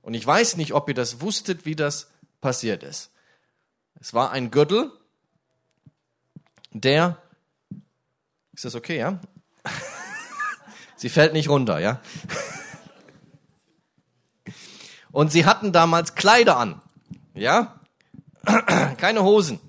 [0.00, 2.10] Und ich weiß nicht, ob ihr das wusstet, wie das
[2.40, 3.10] passiert ist.
[4.00, 4.90] Es war ein Gürtel,
[6.72, 7.18] der,
[8.52, 9.20] ist das okay, ja?
[10.96, 12.00] Sie fällt nicht runter, ja?
[15.12, 16.80] Und sie hatten damals Kleider an.
[17.34, 17.80] Ja?
[18.96, 19.60] Keine Hosen.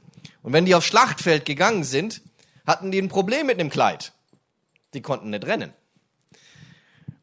[0.42, 2.22] Und wenn die aufs Schlachtfeld gegangen sind,
[2.66, 4.14] hatten die ein Problem mit dem Kleid.
[4.94, 5.74] Die konnten nicht rennen,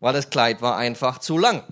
[0.01, 1.63] weil das Kleid war einfach zu lang.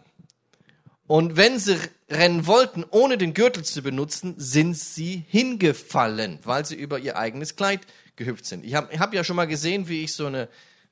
[1.07, 1.79] Und wenn sie
[2.11, 7.57] rennen wollten, ohne den Gürtel zu benutzen, sind sie hingefallen, weil sie über ihr eigenes
[7.57, 7.81] Kleid
[8.17, 8.65] gehüpft sind.
[8.65, 10.49] Ich habe hab ja schon mal gesehen, wie ich so eine,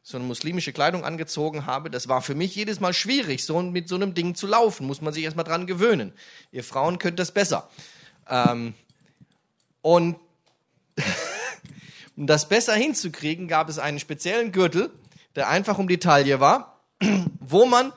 [0.09, 1.91] so eine muslimische Kleidung angezogen habe.
[1.91, 4.87] Das war für mich jedes Mal schwierig, so mit so einem Ding zu laufen.
[4.87, 6.13] Muss man sich erstmal dran gewöhnen.
[6.53, 7.69] Ihr Frauen könnt das besser.
[8.31, 8.75] Ähm,
[9.83, 10.15] und
[12.17, 14.93] um das besser hinzukriegen, gab es einen speziellen Gürtel,
[15.35, 16.85] der einfach um die Taille war,
[17.41, 17.93] wo man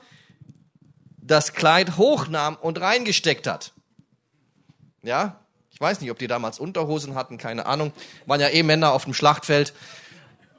[1.16, 3.72] das Kleid hochnahm und reingesteckt hat.
[5.04, 5.38] Ja,
[5.70, 7.92] ich weiß nicht, ob die damals Unterhosen hatten, keine Ahnung.
[8.26, 9.74] Waren ja eh Männer auf dem Schlachtfeld.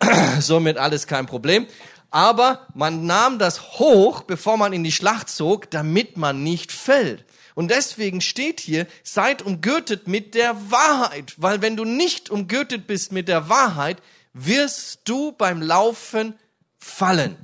[0.39, 1.67] Somit alles kein Problem.
[2.09, 7.25] Aber man nahm das hoch, bevor man in die Schlacht zog, damit man nicht fällt.
[7.55, 11.33] Und deswegen steht hier, seid umgürtet mit der Wahrheit.
[11.37, 14.01] Weil wenn du nicht umgürtet bist mit der Wahrheit,
[14.33, 16.35] wirst du beim Laufen
[16.77, 17.37] fallen.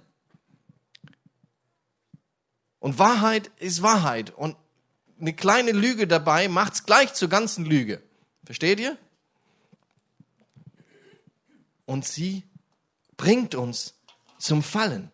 [2.79, 4.31] Und Wahrheit ist Wahrheit.
[4.35, 4.55] Und
[5.19, 8.01] eine kleine Lüge dabei macht's gleich zur ganzen Lüge.
[8.45, 8.97] Versteht ihr?
[11.87, 12.43] Und sie
[13.15, 13.95] bringt uns
[14.37, 15.11] zum Fallen.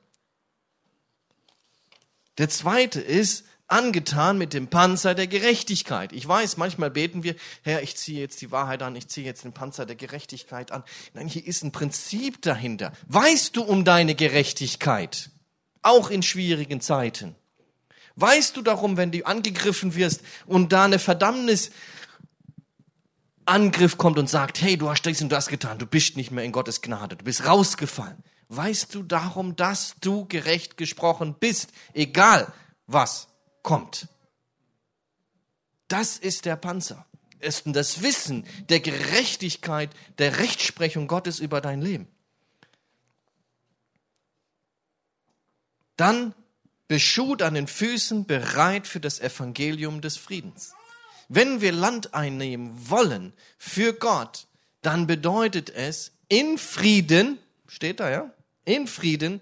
[2.38, 6.12] Der zweite ist angetan mit dem Panzer der Gerechtigkeit.
[6.14, 9.44] Ich weiß, manchmal beten wir, Herr, ich ziehe jetzt die Wahrheit an, ich ziehe jetzt
[9.44, 10.84] den Panzer der Gerechtigkeit an.
[11.14, 12.92] Nein, hier ist ein Prinzip dahinter.
[13.08, 15.30] Weißt du um deine Gerechtigkeit?
[15.84, 17.36] Auch in schwierigen Zeiten.
[18.16, 21.72] Weißt du darum, wenn du angegriffen wirst und da eine Verdammnis
[23.46, 26.44] Angriff kommt und sagt, hey, du hast das und das getan, du bist nicht mehr
[26.44, 28.24] in Gottes Gnade, du bist rausgefallen.
[28.50, 32.52] Weißt du darum, dass du gerecht gesprochen bist, egal
[32.88, 33.28] was
[33.64, 34.08] kommt?
[35.88, 37.06] Das ist der Panzer.
[37.40, 42.08] Ist das Wissen der Gerechtigkeit, der Rechtsprechung Gottes über dein Leben.
[45.98, 46.34] Dann
[46.88, 50.74] beschut an den Füßen, bereit für das Evangelium des Friedens.
[51.36, 54.46] Wenn wir Land einnehmen wollen für Gott,
[54.84, 58.32] dann bedeutet es in Frieden, steht da ja,
[58.65, 59.41] in Frieden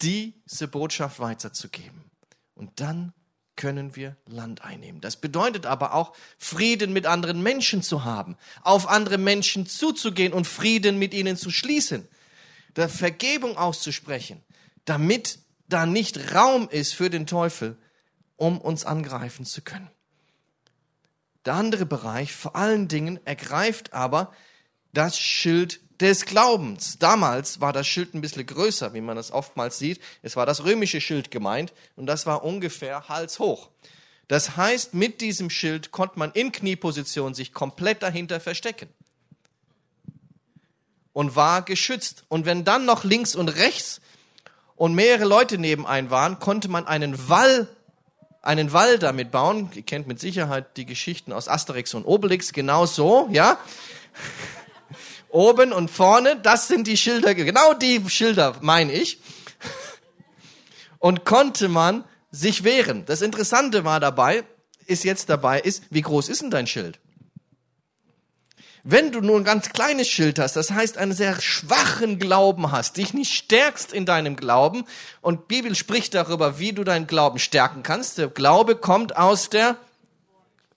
[0.00, 2.10] diese Botschaft weiterzugeben.
[2.54, 3.12] Und dann
[3.54, 5.02] können wir Land einnehmen.
[5.02, 10.46] Das bedeutet aber auch, Frieden mit anderen Menschen zu haben, auf andere Menschen zuzugehen und
[10.46, 12.08] Frieden mit ihnen zu schließen,
[12.76, 14.42] der Vergebung auszusprechen,
[14.86, 17.76] damit da nicht Raum ist für den Teufel,
[18.36, 19.90] um uns angreifen zu können.
[21.44, 24.32] Der andere Bereich, vor allen Dingen, ergreift aber
[24.92, 26.98] das Schild des Glaubens.
[26.98, 30.00] Damals war das Schild ein bisschen größer, wie man das oftmals sieht.
[30.22, 33.70] Es war das römische Schild gemeint und das war ungefähr halshoch.
[34.28, 38.88] Das heißt, mit diesem Schild konnte man in Knieposition sich komplett dahinter verstecken
[41.12, 42.24] und war geschützt.
[42.28, 44.00] Und wenn dann noch links und rechts
[44.76, 47.68] und mehrere Leute nebenein waren, konnte man einen Wall,
[48.42, 49.70] einen Wall damit bauen.
[49.74, 53.56] Ihr kennt mit Sicherheit die Geschichten aus Asterix und Obelix, genau so, ja.
[55.28, 59.18] Oben und vorne, das sind die Schilder, genau die Schilder meine ich.
[60.98, 63.04] Und konnte man sich wehren.
[63.06, 64.44] Das Interessante war dabei,
[64.86, 67.00] ist jetzt dabei, ist, wie groß ist denn dein Schild?
[68.84, 72.96] Wenn du nur ein ganz kleines Schild hast, das heißt einen sehr schwachen Glauben hast,
[72.96, 74.84] dich nicht stärkst in deinem Glauben,
[75.20, 78.18] und Bibel spricht darüber, wie du deinen Glauben stärken kannst.
[78.18, 79.76] Der Glaube kommt aus der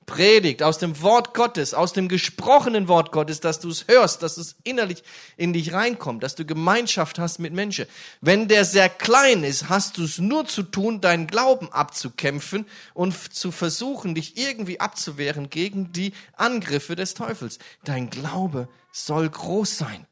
[0.05, 4.37] Predigt, aus dem Wort Gottes, aus dem gesprochenen Wort Gottes, dass du es hörst, dass
[4.37, 5.03] es innerlich
[5.35, 7.87] in dich reinkommt, dass du Gemeinschaft hast mit Menschen.
[8.21, 13.33] Wenn der sehr klein ist, hast du es nur zu tun, deinen Glauben abzukämpfen und
[13.33, 17.57] zu versuchen, dich irgendwie abzuwehren gegen die Angriffe des Teufels.
[17.83, 20.05] Dein Glaube soll groß sein.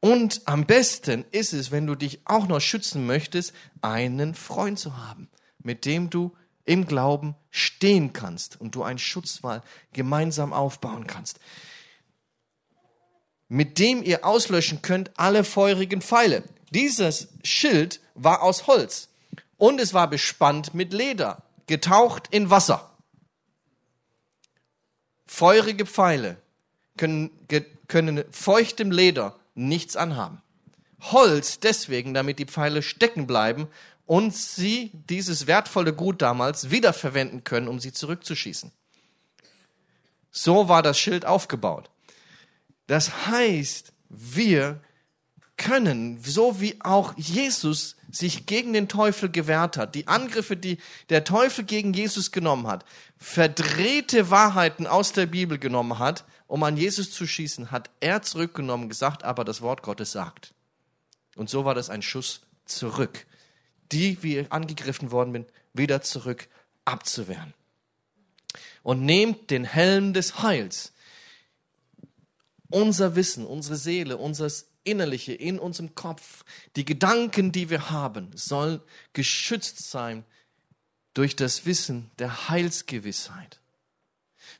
[0.00, 4.96] Und am besten ist es, wenn du dich auch noch schützen möchtest, einen Freund zu
[4.96, 5.28] haben,
[5.62, 6.32] mit dem du
[6.66, 11.40] im Glauben stehen kannst und du einen Schutzwall gemeinsam aufbauen kannst,
[13.48, 16.42] mit dem ihr auslöschen könnt alle feurigen Pfeile.
[16.70, 19.08] Dieses Schild war aus Holz
[19.56, 22.90] und es war bespannt mit Leder, getaucht in Wasser.
[25.24, 26.36] Feurige Pfeile
[26.96, 27.30] können,
[27.88, 30.42] können feuchtem Leder nichts anhaben.
[31.00, 33.68] Holz deswegen, damit die Pfeile stecken bleiben
[34.06, 38.72] und sie dieses wertvolle Gut damals wiederverwenden können, um sie zurückzuschießen.
[40.30, 41.90] So war das Schild aufgebaut.
[42.86, 44.80] Das heißt, wir
[45.56, 51.24] können, so wie auch Jesus sich gegen den Teufel gewehrt hat, die Angriffe, die der
[51.24, 52.84] Teufel gegen Jesus genommen hat,
[53.16, 58.88] verdrehte Wahrheiten aus der Bibel genommen hat um an Jesus zu schießen, hat er zurückgenommen,
[58.88, 60.54] gesagt, aber das Wort Gottes sagt.
[61.34, 63.26] Und so war das ein Schuss zurück.
[63.92, 66.48] Die, wie angegriffen worden bin, wieder zurück
[66.84, 67.54] abzuwehren.
[68.82, 70.92] Und nehmt den Helm des Heils.
[72.68, 74.50] Unser Wissen, unsere Seele, unser
[74.84, 76.44] Innerliche in unserem Kopf,
[76.76, 78.80] die Gedanken, die wir haben, sollen
[79.12, 80.24] geschützt sein
[81.14, 83.60] durch das Wissen der Heilsgewissheit.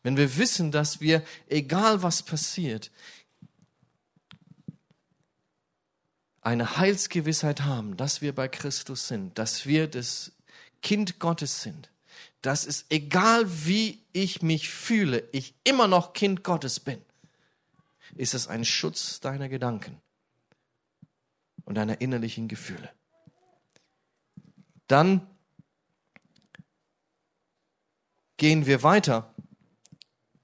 [0.03, 2.91] Wenn wir wissen, dass wir, egal was passiert,
[6.47, 10.31] eine Heilsgewissheit haben, dass wir bei Christus sind, dass wir das
[10.81, 11.91] Kind Gottes sind,
[12.41, 17.05] dass es egal wie ich mich fühle, ich immer noch Kind Gottes bin,
[18.15, 20.01] ist es ein Schutz deiner Gedanken
[21.65, 22.93] und deiner innerlichen Gefühle.
[24.87, 25.29] Dann
[28.37, 29.35] gehen wir weiter.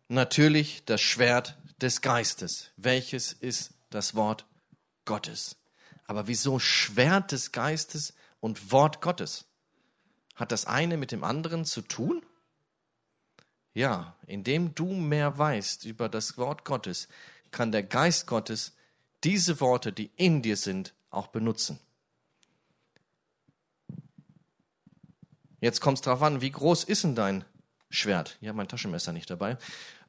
[0.09, 2.73] Natürlich das Schwert des Geistes.
[2.77, 4.47] Welches ist das Wort
[5.05, 5.62] Gottes?
[6.07, 9.45] Aber wieso Schwert des Geistes und Wort Gottes?
[10.35, 12.23] Hat das eine mit dem anderen zu tun?
[13.75, 17.09] Ja, indem du mehr weißt über das Wort Gottes,
[17.51, 18.73] kann der Geist Gottes
[19.25, 21.79] diese Worte, die in dir sind, auch benutzen.
[25.61, 27.45] Jetzt kommt es darauf an, wie groß ist denn dein
[27.89, 28.37] Schwert.
[28.41, 29.57] Ich habe mein Taschenmesser nicht dabei.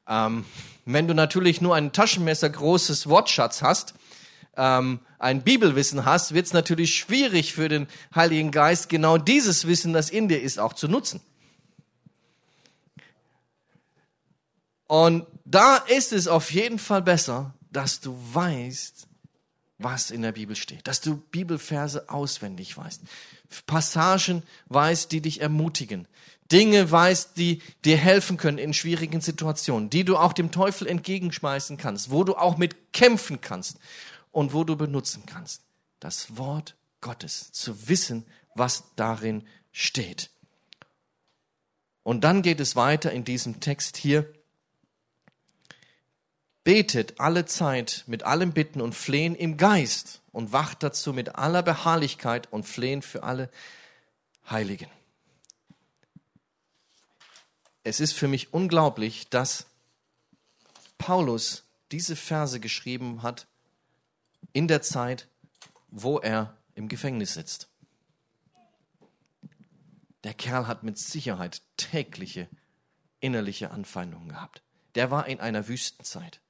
[0.08, 0.44] Ähm,
[0.84, 3.94] wenn du natürlich nur ein Taschenmesser großes Wortschatz hast,
[4.56, 9.92] ähm, ein Bibelwissen hast, wird es natürlich schwierig für den Heiligen Geist, genau dieses Wissen,
[9.92, 11.20] das in dir ist, auch zu nutzen.
[14.86, 19.08] Und da ist es auf jeden Fall besser, dass du weißt,
[19.78, 23.02] was in der Bibel steht, dass du Bibelverse auswendig weißt,
[23.66, 26.06] Passagen weißt, die dich ermutigen,
[26.52, 31.76] Dinge weißt, die dir helfen können in schwierigen Situationen, die du auch dem Teufel entgegenschmeißen
[31.76, 33.78] kannst, wo du auch mit kämpfen kannst
[34.34, 35.62] und wo du benutzen kannst.
[36.00, 40.30] Das Wort Gottes, zu wissen, was darin steht.
[42.02, 44.32] Und dann geht es weiter in diesem Text hier.
[46.62, 51.62] Betet alle Zeit mit allem Bitten und Flehen im Geist und wacht dazu mit aller
[51.62, 53.50] Beharrlichkeit und Flehen für alle
[54.48, 54.90] Heiligen
[57.84, 59.66] es ist für mich unglaublich, dass
[60.98, 63.46] Paulus diese Verse geschrieben hat
[64.54, 65.28] in der Zeit,
[65.88, 67.68] wo er im Gefängnis sitzt.
[70.22, 72.48] Der Kerl hat mit Sicherheit tägliche
[73.20, 74.62] innerliche Anfeindungen gehabt.
[74.94, 76.40] Der war in einer Wüstenzeit.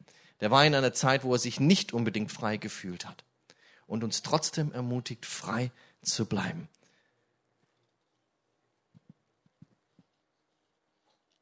[0.40, 3.24] Der war in einer Zeit, wo er sich nicht unbedingt frei gefühlt hat
[3.86, 6.68] und uns trotzdem ermutigt, frei zu bleiben.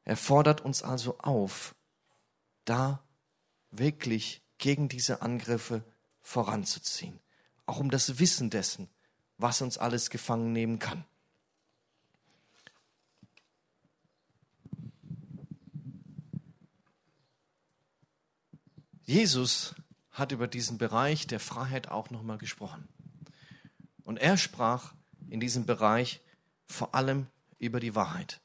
[0.05, 1.75] Er fordert uns also auf,
[2.65, 3.03] da
[3.71, 5.83] wirklich gegen diese Angriffe
[6.23, 7.19] voranzuziehen,
[7.67, 8.89] auch um das Wissen dessen,
[9.37, 11.05] was uns alles gefangen nehmen kann.
[19.05, 19.75] Jesus
[20.11, 22.87] hat über diesen Bereich der Freiheit auch nochmal gesprochen.
[24.03, 24.93] Und er sprach
[25.29, 26.21] in diesem Bereich
[26.65, 27.27] vor allem
[27.59, 28.41] über die Wahrheit.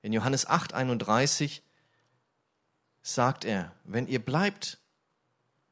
[0.00, 1.62] In Johannes 8, 31
[3.02, 4.78] sagt er, wenn ihr bleibt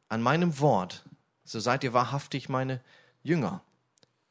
[0.08, 1.05] an meinem Wort,
[1.46, 2.82] so seid ihr wahrhaftig meine
[3.22, 3.62] Jünger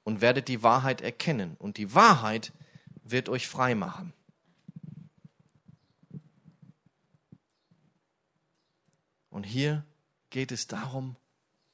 [0.03, 1.55] und werdet die Wahrheit erkennen.
[1.57, 2.51] Und die Wahrheit
[3.03, 4.13] wird euch frei machen.
[9.29, 9.83] Und hier
[10.29, 11.15] geht es darum,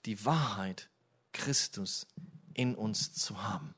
[0.05, 0.89] die Wahrheit
[1.33, 2.07] Christus
[2.53, 3.75] in uns zu haben.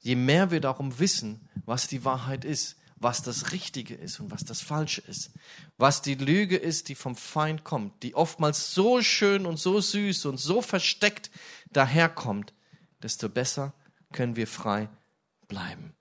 [0.00, 4.44] Je mehr wir darum wissen, was die Wahrheit ist, was das Richtige ist und was
[4.44, 5.30] das Falsche ist.
[5.76, 10.26] Was die Lüge ist, die vom Feind kommt, die oftmals so schön und so süß
[10.26, 11.30] und so versteckt
[11.72, 12.52] daherkommt,
[13.02, 13.72] desto besser
[14.12, 14.88] können wir frei
[15.46, 15.94] bleiben.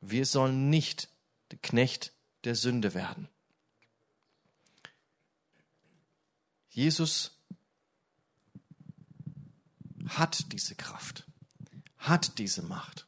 [0.00, 1.08] Wir sollen nicht
[1.50, 2.12] der Knecht
[2.44, 3.28] der Sünde werden.
[6.68, 7.40] Jesus
[10.06, 11.24] hat diese Kraft,
[11.96, 13.06] hat diese Macht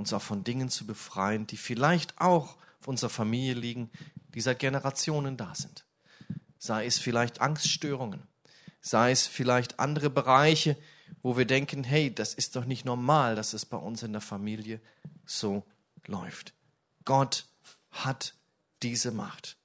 [0.00, 3.90] uns auch von Dingen zu befreien, die vielleicht auch von unserer Familie liegen,
[4.34, 5.84] die seit Generationen da sind.
[6.58, 8.22] Sei es vielleicht Angststörungen,
[8.80, 10.76] sei es vielleicht andere Bereiche,
[11.22, 14.20] wo wir denken, hey, das ist doch nicht normal, dass es bei uns in der
[14.20, 14.80] Familie
[15.26, 15.64] so
[16.06, 16.54] läuft.
[17.04, 17.46] Gott
[17.90, 18.34] hat
[18.82, 19.56] diese Macht.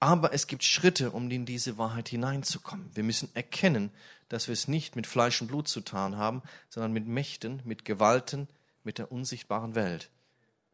[0.00, 2.90] Aber es gibt Schritte, um in diese Wahrheit hineinzukommen.
[2.94, 3.92] Wir müssen erkennen,
[4.28, 7.84] dass wir es nicht mit Fleisch und Blut zu tun haben, sondern mit Mächten, mit
[7.84, 8.48] Gewalten,
[8.84, 10.10] mit der unsichtbaren Welt,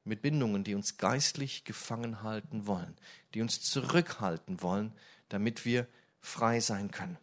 [0.04, 2.96] mit Bindungen, die uns geistlich gefangen halten wollen,
[3.34, 4.92] die uns zurückhalten wollen,
[5.28, 5.86] damit wir
[6.20, 7.18] frei sein können.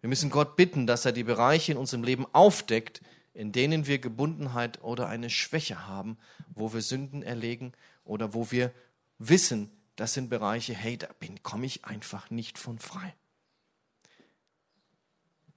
[0.00, 3.00] Wir müssen Gott bitten, dass er die Bereiche in unserem Leben aufdeckt,
[3.32, 6.18] in denen wir Gebundenheit oder eine Schwäche haben,
[6.54, 7.72] wo wir Sünden erlegen
[8.04, 8.72] oder wo wir
[9.18, 11.08] wissen, das sind Bereiche, hey, da
[11.42, 13.14] komme ich einfach nicht von frei.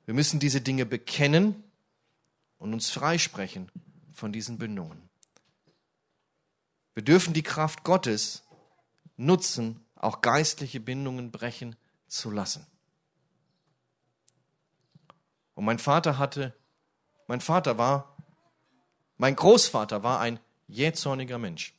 [0.06, 1.64] Wir müssen diese Dinge bekennen
[2.58, 3.70] und uns freisprechen
[4.18, 5.10] von diesen Bindungen.
[6.96, 8.44] Wir dürfen die Kraft Gottes
[9.16, 11.76] nutzen, auch geistliche Bindungen brechen
[12.08, 12.66] zu lassen.
[15.54, 16.56] Und mein Vater hatte,
[17.28, 18.16] mein Vater war,
[19.18, 21.76] mein Großvater war ein jähzorniger Mensch.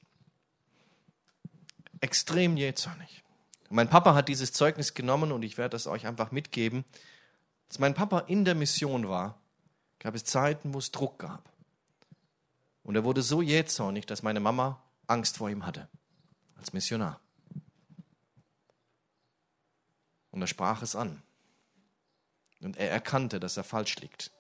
[2.01, 3.25] Extrem jähzornig.
[3.71, 6.85] Mein Papa hat dieses Zeugnis genommen und ich werde das euch einfach mitgeben.
[7.69, 9.41] Als mein Papa in der Mission war,
[9.99, 11.53] gab es Zeiten, wo es Druck gab.
[12.89, 15.91] Und er wurde so jähzornig, dass meine Mama Angst vor ihm hatte,
[16.57, 17.21] als Missionar.
[20.31, 21.23] Und er sprach es an.
[22.63, 24.31] Und er erkannte, dass er falsch liegt.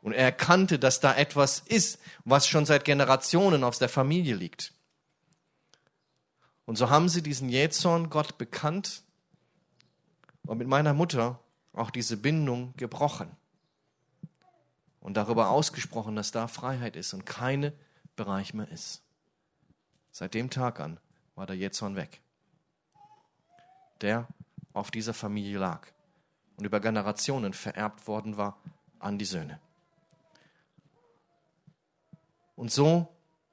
[0.00, 4.72] Und er erkannte, dass da etwas ist, was schon seit Generationen aus der Familie liegt.
[6.64, 9.02] Und so haben sie diesen Jähzorn Gott bekannt
[10.46, 11.40] und mit meiner Mutter
[11.74, 13.30] auch diese Bindung gebrochen
[15.00, 17.74] und darüber ausgesprochen, dass da Freiheit ist und keine
[18.18, 19.02] Bereich mehr ist.
[20.10, 20.98] Seit dem Tag an
[21.36, 22.20] war der Jähzorn weg,
[24.00, 24.26] der
[24.72, 25.86] auf dieser Familie lag
[26.56, 28.58] und über Generationen vererbt worden war
[28.98, 29.60] an die Söhne.
[32.56, 33.06] Und so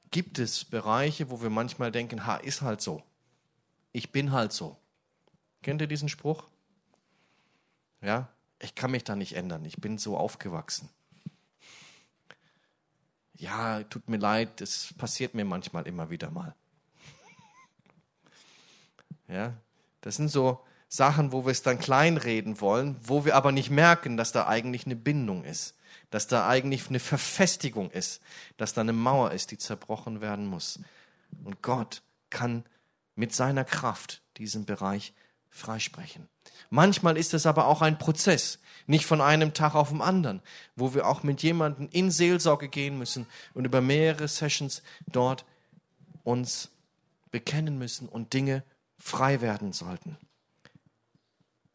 [0.09, 3.03] gibt es Bereiche, wo wir manchmal denken, ha, ist halt so.
[3.91, 4.77] Ich bin halt so.
[5.61, 6.47] Kennt ihr diesen Spruch?
[8.01, 9.63] Ja, ich kann mich da nicht ändern.
[9.63, 10.89] Ich bin so aufgewachsen.
[13.37, 16.55] Ja, tut mir leid, das passiert mir manchmal immer wieder mal.
[19.27, 19.53] Ja,
[20.01, 24.17] das sind so Sachen, wo wir es dann kleinreden wollen, wo wir aber nicht merken,
[24.17, 25.75] dass da eigentlich eine Bindung ist,
[26.11, 28.21] dass da eigentlich eine Verfestigung ist,
[28.57, 30.79] dass da eine Mauer ist, die zerbrochen werden muss.
[31.43, 32.63] Und Gott kann
[33.15, 35.13] mit seiner Kraft diesen Bereich
[35.49, 36.27] freisprechen.
[36.69, 40.41] Manchmal ist es aber auch ein Prozess, nicht von einem Tag auf den anderen,
[40.75, 45.45] wo wir auch mit jemandem in Seelsorge gehen müssen und über mehrere Sessions dort
[46.23, 46.69] uns
[47.31, 48.63] bekennen müssen und Dinge
[48.97, 50.17] frei werden sollten.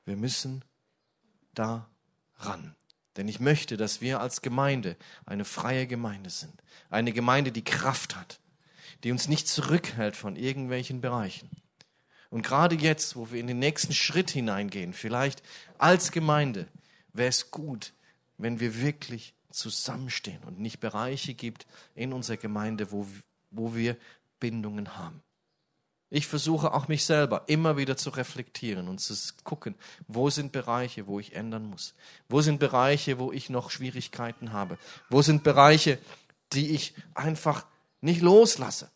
[0.05, 0.65] Wir müssen
[1.55, 1.89] da
[2.39, 2.75] ran.
[3.17, 4.97] Denn ich möchte, dass wir als Gemeinde
[5.27, 6.63] eine freie Gemeinde sind.
[6.91, 8.41] Eine Gemeinde, die Kraft hat,
[9.05, 11.51] die uns nicht zurückhält von irgendwelchen Bereichen.
[12.31, 15.43] Und gerade jetzt, wo wir in den nächsten Schritt hineingehen, vielleicht
[15.79, 16.69] als Gemeinde,
[17.13, 17.93] wäre es gut,
[18.39, 23.07] wenn wir wirklich zusammenstehen und nicht Bereiche gibt in unserer Gemeinde, wo,
[23.51, 23.97] wo wir
[24.39, 25.23] Bindungen haben.
[26.13, 29.77] Ich versuche auch mich selber immer wieder zu reflektieren und zu gucken,
[30.09, 31.95] wo sind Bereiche, wo ich ändern muss?
[32.29, 34.77] Wo sind Bereiche, wo ich noch Schwierigkeiten habe?
[35.09, 35.99] Wo sind Bereiche,
[36.53, 37.65] die ich einfach
[38.01, 38.91] nicht loslasse?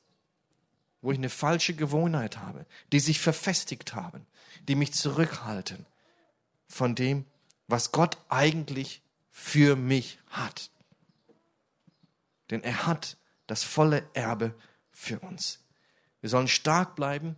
[1.03, 4.27] Wo ich eine falsche Gewohnheit habe, die sich verfestigt haben,
[4.67, 5.87] die mich zurückhalten
[6.67, 7.27] von dem,
[7.67, 10.71] was Gott eigentlich für mich hat.
[12.51, 14.55] Denn er hat das volle Erbe
[14.93, 15.65] für uns.
[16.21, 17.37] Wir sollen stark bleiben,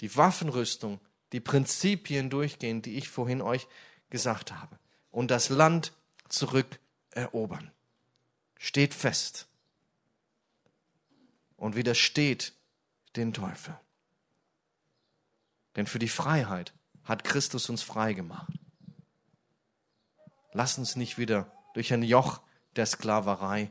[0.00, 1.00] die Waffenrüstung,
[1.32, 3.68] die Prinzipien durchgehen, die ich vorhin euch
[4.08, 4.78] gesagt habe,
[5.10, 5.92] und das Land
[6.28, 7.70] zurückerobern.
[8.58, 9.48] Steht fest
[11.56, 12.54] und widersteht
[13.16, 13.78] den Teufel.
[15.76, 16.72] Denn für die Freiheit
[17.04, 18.52] hat Christus uns frei gemacht.
[20.52, 22.40] Lass uns nicht wieder durch ein Joch
[22.76, 23.70] der Sklaverei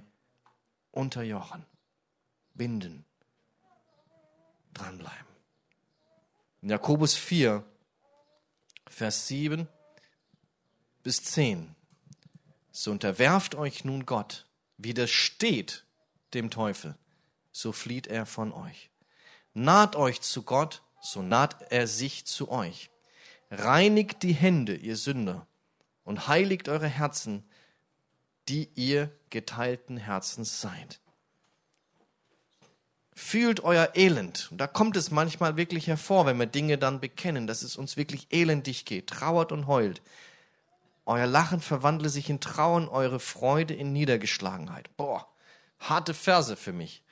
[0.91, 1.65] unterjochen,
[2.53, 3.05] binden
[4.73, 5.27] dranbleiben.
[6.61, 7.63] In Jakobus 4,
[8.87, 9.67] Vers 7
[11.03, 11.75] bis 10.
[12.71, 15.85] So unterwerft euch nun Gott, widersteht
[16.33, 16.97] dem Teufel,
[17.51, 18.89] so flieht er von euch.
[19.53, 22.89] Naht euch zu Gott, so naht er sich zu euch.
[23.51, 25.47] Reinigt die Hände, ihr Sünder,
[26.09, 27.43] und heiligt eure Herzen,
[28.47, 30.99] die ihr geteilten Herzens seid.
[33.13, 34.47] Fühlt euer Elend.
[34.49, 37.95] Und da kommt es manchmal wirklich hervor, wenn wir Dinge dann bekennen, dass es uns
[37.95, 40.01] wirklich elendig geht, trauert und heult.
[41.05, 44.89] Euer Lachen verwandle sich in Trauen, eure Freude in Niedergeschlagenheit.
[44.97, 45.27] Boah,
[45.79, 47.03] harte Verse für mich.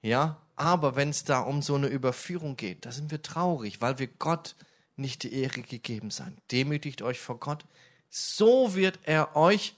[0.00, 3.98] Ja, aber wenn es da um so eine Überführung geht, da sind wir traurig, weil
[3.98, 4.56] wir Gott
[4.96, 6.40] nicht die Ehre gegeben sind.
[6.50, 7.66] Demütigt euch vor Gott,
[8.10, 9.74] so wird er euch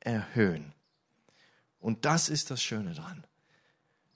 [0.00, 0.72] erhöhen.
[1.80, 3.24] Und das ist das Schöne dran.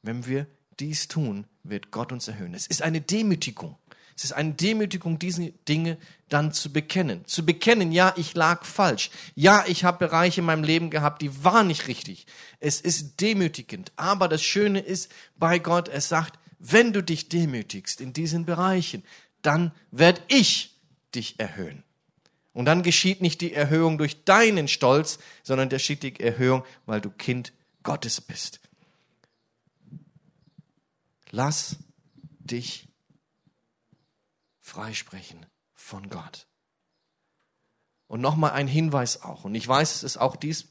[0.02, 0.46] Wenn wir
[0.80, 2.54] dies tun, wird Gott uns erhöhen.
[2.54, 3.76] Es ist eine Demütigung.
[4.16, 5.96] Es ist eine Demütigung, diese Dinge
[6.28, 7.24] dann zu bekennen.
[7.24, 9.10] Zu bekennen, ja, ich lag falsch.
[9.34, 12.26] Ja, ich habe Bereiche in meinem Leben gehabt, die waren nicht richtig.
[12.60, 13.92] Es ist demütigend.
[13.96, 19.02] Aber das Schöne ist bei Gott, er sagt, wenn du dich demütigst in diesen Bereichen,
[19.40, 20.78] dann werde ich
[21.14, 21.82] dich erhöhen.
[22.52, 27.00] Und dann geschieht nicht die Erhöhung durch deinen Stolz, sondern der geschieht die Erhöhung, weil
[27.00, 28.60] du Kind Gottes bist.
[31.30, 31.76] Lass
[32.40, 32.88] dich
[34.60, 36.46] freisprechen von Gott.
[38.06, 39.44] Und nochmal ein Hinweis auch.
[39.44, 40.68] Und ich weiß, es ist auch dies,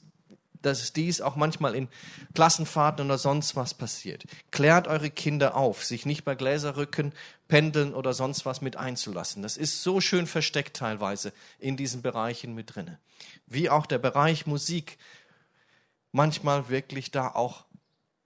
[0.62, 1.88] dass es dies auch manchmal in
[2.34, 4.24] Klassenfahrten oder sonst was passiert.
[4.52, 7.14] Klärt eure Kinder auf, sich nicht bei Gläserrücken,
[7.48, 9.44] Pendeln oder sonst was mit einzulassen.
[9.44, 13.00] Das ist so schön versteckt teilweise in diesen Bereichen mit drinne.
[13.48, 14.98] Wie auch der Bereich Musik
[16.12, 17.66] manchmal wirklich da auch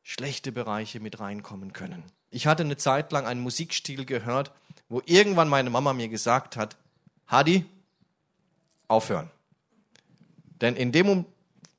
[0.03, 2.03] schlechte Bereiche mit reinkommen können.
[2.29, 4.51] Ich hatte eine Zeit lang einen Musikstil gehört,
[4.89, 6.77] wo irgendwann meine Mama mir gesagt hat,
[7.27, 7.65] Hadi,
[8.87, 9.31] aufhören.
[10.61, 11.25] Denn in dem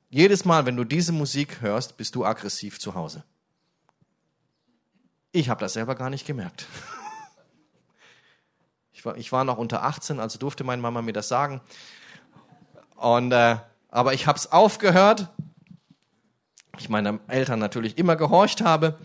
[0.09, 3.23] jedes Mal, wenn du diese Musik hörst, bist du aggressiv zu Hause.
[5.31, 6.67] Ich habe das selber gar nicht gemerkt.
[8.93, 11.61] Ich war, ich war noch unter 18, also durfte meine Mama mir das sagen.
[12.95, 13.57] Und, äh,
[13.89, 15.29] aber ich habe es aufgehört.
[16.79, 18.97] Ich meinen Eltern natürlich immer gehorcht habe.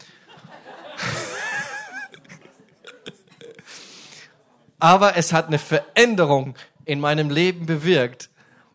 [4.79, 6.55] Aber es hat eine Veränderung
[6.87, 8.31] in meinem Leben bewirkt,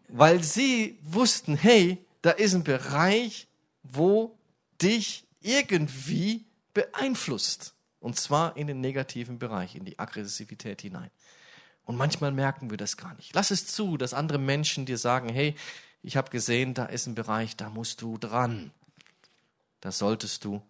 [0.07, 3.47] weil sie wussten, hey, da ist ein Bereich,
[3.84, 4.38] wo
[4.82, 7.73] dich irgendwie beeinflusst.
[8.01, 11.09] Und zwar in den negativen Bereich, in die Aggressivität hinein.
[11.86, 13.34] Und manchmal merken wir das gar nicht.
[13.34, 15.55] Lass es zu, dass andere Menschen dir sagen, hey,
[16.03, 18.71] ich habe gesehen, da ist ein Bereich, da musst du dran.
[19.80, 20.61] Da solltest du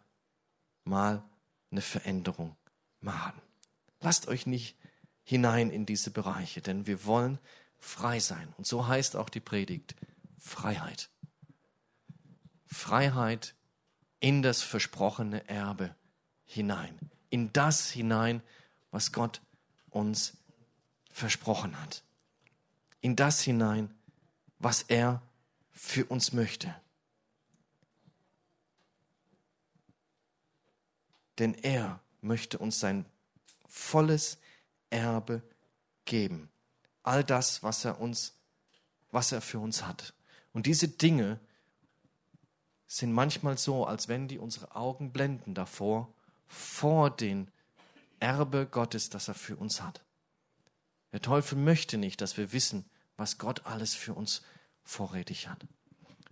[0.83, 1.23] mal
[1.71, 2.55] eine Veränderung
[3.01, 3.41] machen.
[3.99, 4.75] Lasst euch nicht
[5.23, 7.39] hinein in diese Bereiche, denn wir wollen
[7.79, 8.53] frei sein.
[8.57, 9.95] Und so heißt auch die Predigt
[10.37, 11.09] Freiheit.
[12.67, 13.55] Freiheit
[14.19, 15.95] in das versprochene Erbe
[16.45, 16.97] hinein,
[17.29, 18.41] in das hinein,
[18.91, 19.41] was Gott
[19.89, 20.33] uns
[21.11, 22.03] versprochen hat,
[23.01, 23.93] in das hinein,
[24.59, 25.21] was er
[25.71, 26.75] für uns möchte.
[31.39, 33.05] Denn er möchte uns sein
[33.67, 34.39] volles
[34.89, 35.41] Erbe
[36.05, 36.49] geben.
[37.03, 38.33] All das, was er uns,
[39.11, 40.13] was er für uns hat.
[40.53, 41.39] Und diese Dinge
[42.87, 46.11] sind manchmal so, als wenn die unsere Augen blenden davor,
[46.47, 47.51] vor den
[48.19, 50.03] Erbe Gottes, das er für uns hat.
[51.11, 52.85] Der Teufel möchte nicht, dass wir wissen,
[53.17, 54.41] was Gott alles für uns
[54.83, 55.65] vorrätig hat.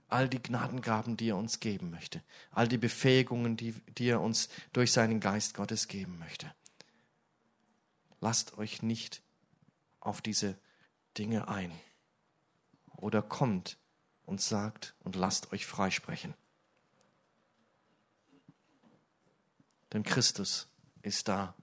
[0.07, 2.21] All die Gnadengaben, die er uns geben möchte.
[2.51, 6.53] All die Befähigungen, die, die er uns durch seinen Geist Gottes geben möchte.
[8.21, 9.21] Lasst euch nicht
[9.99, 10.57] auf diese
[11.17, 11.71] Dinge ein.
[12.97, 13.77] Oder kommt
[14.25, 16.33] und sagt und lasst euch freisprechen.
[19.93, 20.67] Denn Christus
[21.01, 21.53] ist da,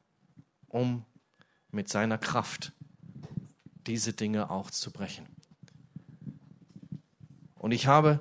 [0.68, 1.04] um
[1.70, 2.72] mit seiner Kraft
[3.86, 5.26] diese Dinge auch zu brechen.
[7.56, 8.20] Und ich habe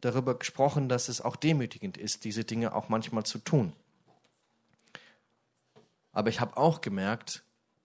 [0.00, 3.72] darüber gesprochen, dass es auch demütigend ist, diese Dinge auch manchmal zu tun.
[6.12, 7.42] Aber ich habe auch gemerkt,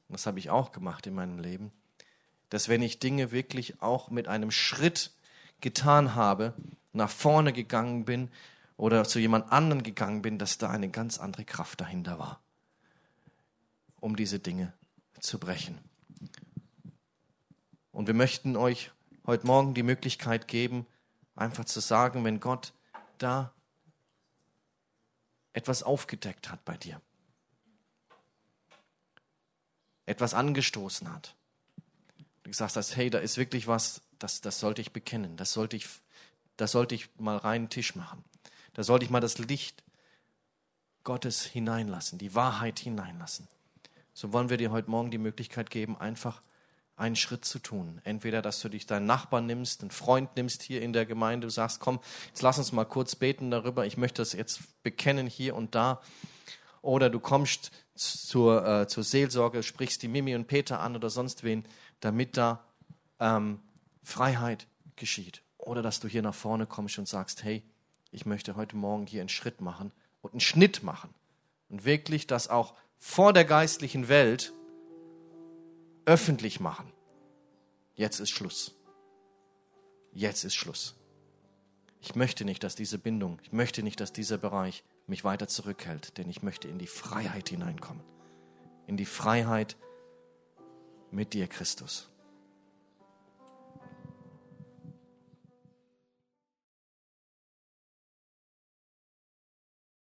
[0.09, 1.71] das habe ich auch gemacht in meinem Leben,
[2.49, 5.11] dass wenn ich Dinge wirklich auch mit einem Schritt
[5.61, 6.53] getan habe,
[6.93, 8.29] nach vorne gegangen bin
[8.77, 12.41] oder zu jemand anderen gegangen bin, dass da eine ganz andere Kraft dahinter war,
[13.99, 14.73] um diese Dinge
[15.19, 15.77] zu brechen.
[17.91, 18.91] Und wir möchten euch
[19.25, 20.85] heute Morgen die Möglichkeit geben,
[21.35, 22.73] einfach zu sagen, wenn Gott
[23.17, 23.53] da
[25.53, 26.99] etwas aufgedeckt hat bei dir,
[30.05, 31.35] etwas angestoßen hat.
[32.41, 35.77] Du gesagt hast, hey, da ist wirklich was, das, das sollte ich bekennen, das sollte
[35.77, 35.87] ich,
[36.57, 38.23] das sollte ich mal reinen Tisch machen.
[38.73, 39.83] Da sollte ich mal das Licht
[41.03, 43.47] Gottes hineinlassen, die Wahrheit hineinlassen.
[44.13, 46.41] So wollen wir dir heute Morgen die Möglichkeit geben, einfach
[46.95, 47.99] einen Schritt zu tun.
[48.03, 51.51] Entweder, dass du dich deinen Nachbarn nimmst, einen Freund nimmst hier in der Gemeinde, du
[51.51, 55.55] sagst, komm, jetzt lass uns mal kurz beten darüber, ich möchte das jetzt bekennen hier
[55.55, 56.01] und da.
[56.81, 61.43] Oder du kommst zur, äh, zur Seelsorge, sprichst die Mimi und Peter an oder sonst
[61.43, 61.65] wen,
[62.01, 62.63] damit da
[63.19, 63.61] ähm,
[64.03, 65.41] Freiheit geschieht.
[65.57, 67.63] Oder dass du hier nach vorne kommst und sagst, hey,
[68.13, 69.91] ich möchte heute Morgen hier einen Schritt machen
[70.21, 71.13] und einen Schnitt machen.
[71.69, 74.53] Und wirklich das auch vor der geistlichen Welt
[76.05, 76.91] öffentlich machen.
[77.95, 78.75] Jetzt ist Schluss.
[80.13, 80.95] Jetzt ist Schluss.
[82.01, 86.17] Ich möchte nicht, dass diese Bindung, ich möchte nicht, dass dieser Bereich mich weiter zurückhält,
[86.17, 88.03] denn ich möchte in die Freiheit hineinkommen.
[88.85, 89.75] In die Freiheit
[91.09, 92.09] mit dir, Christus.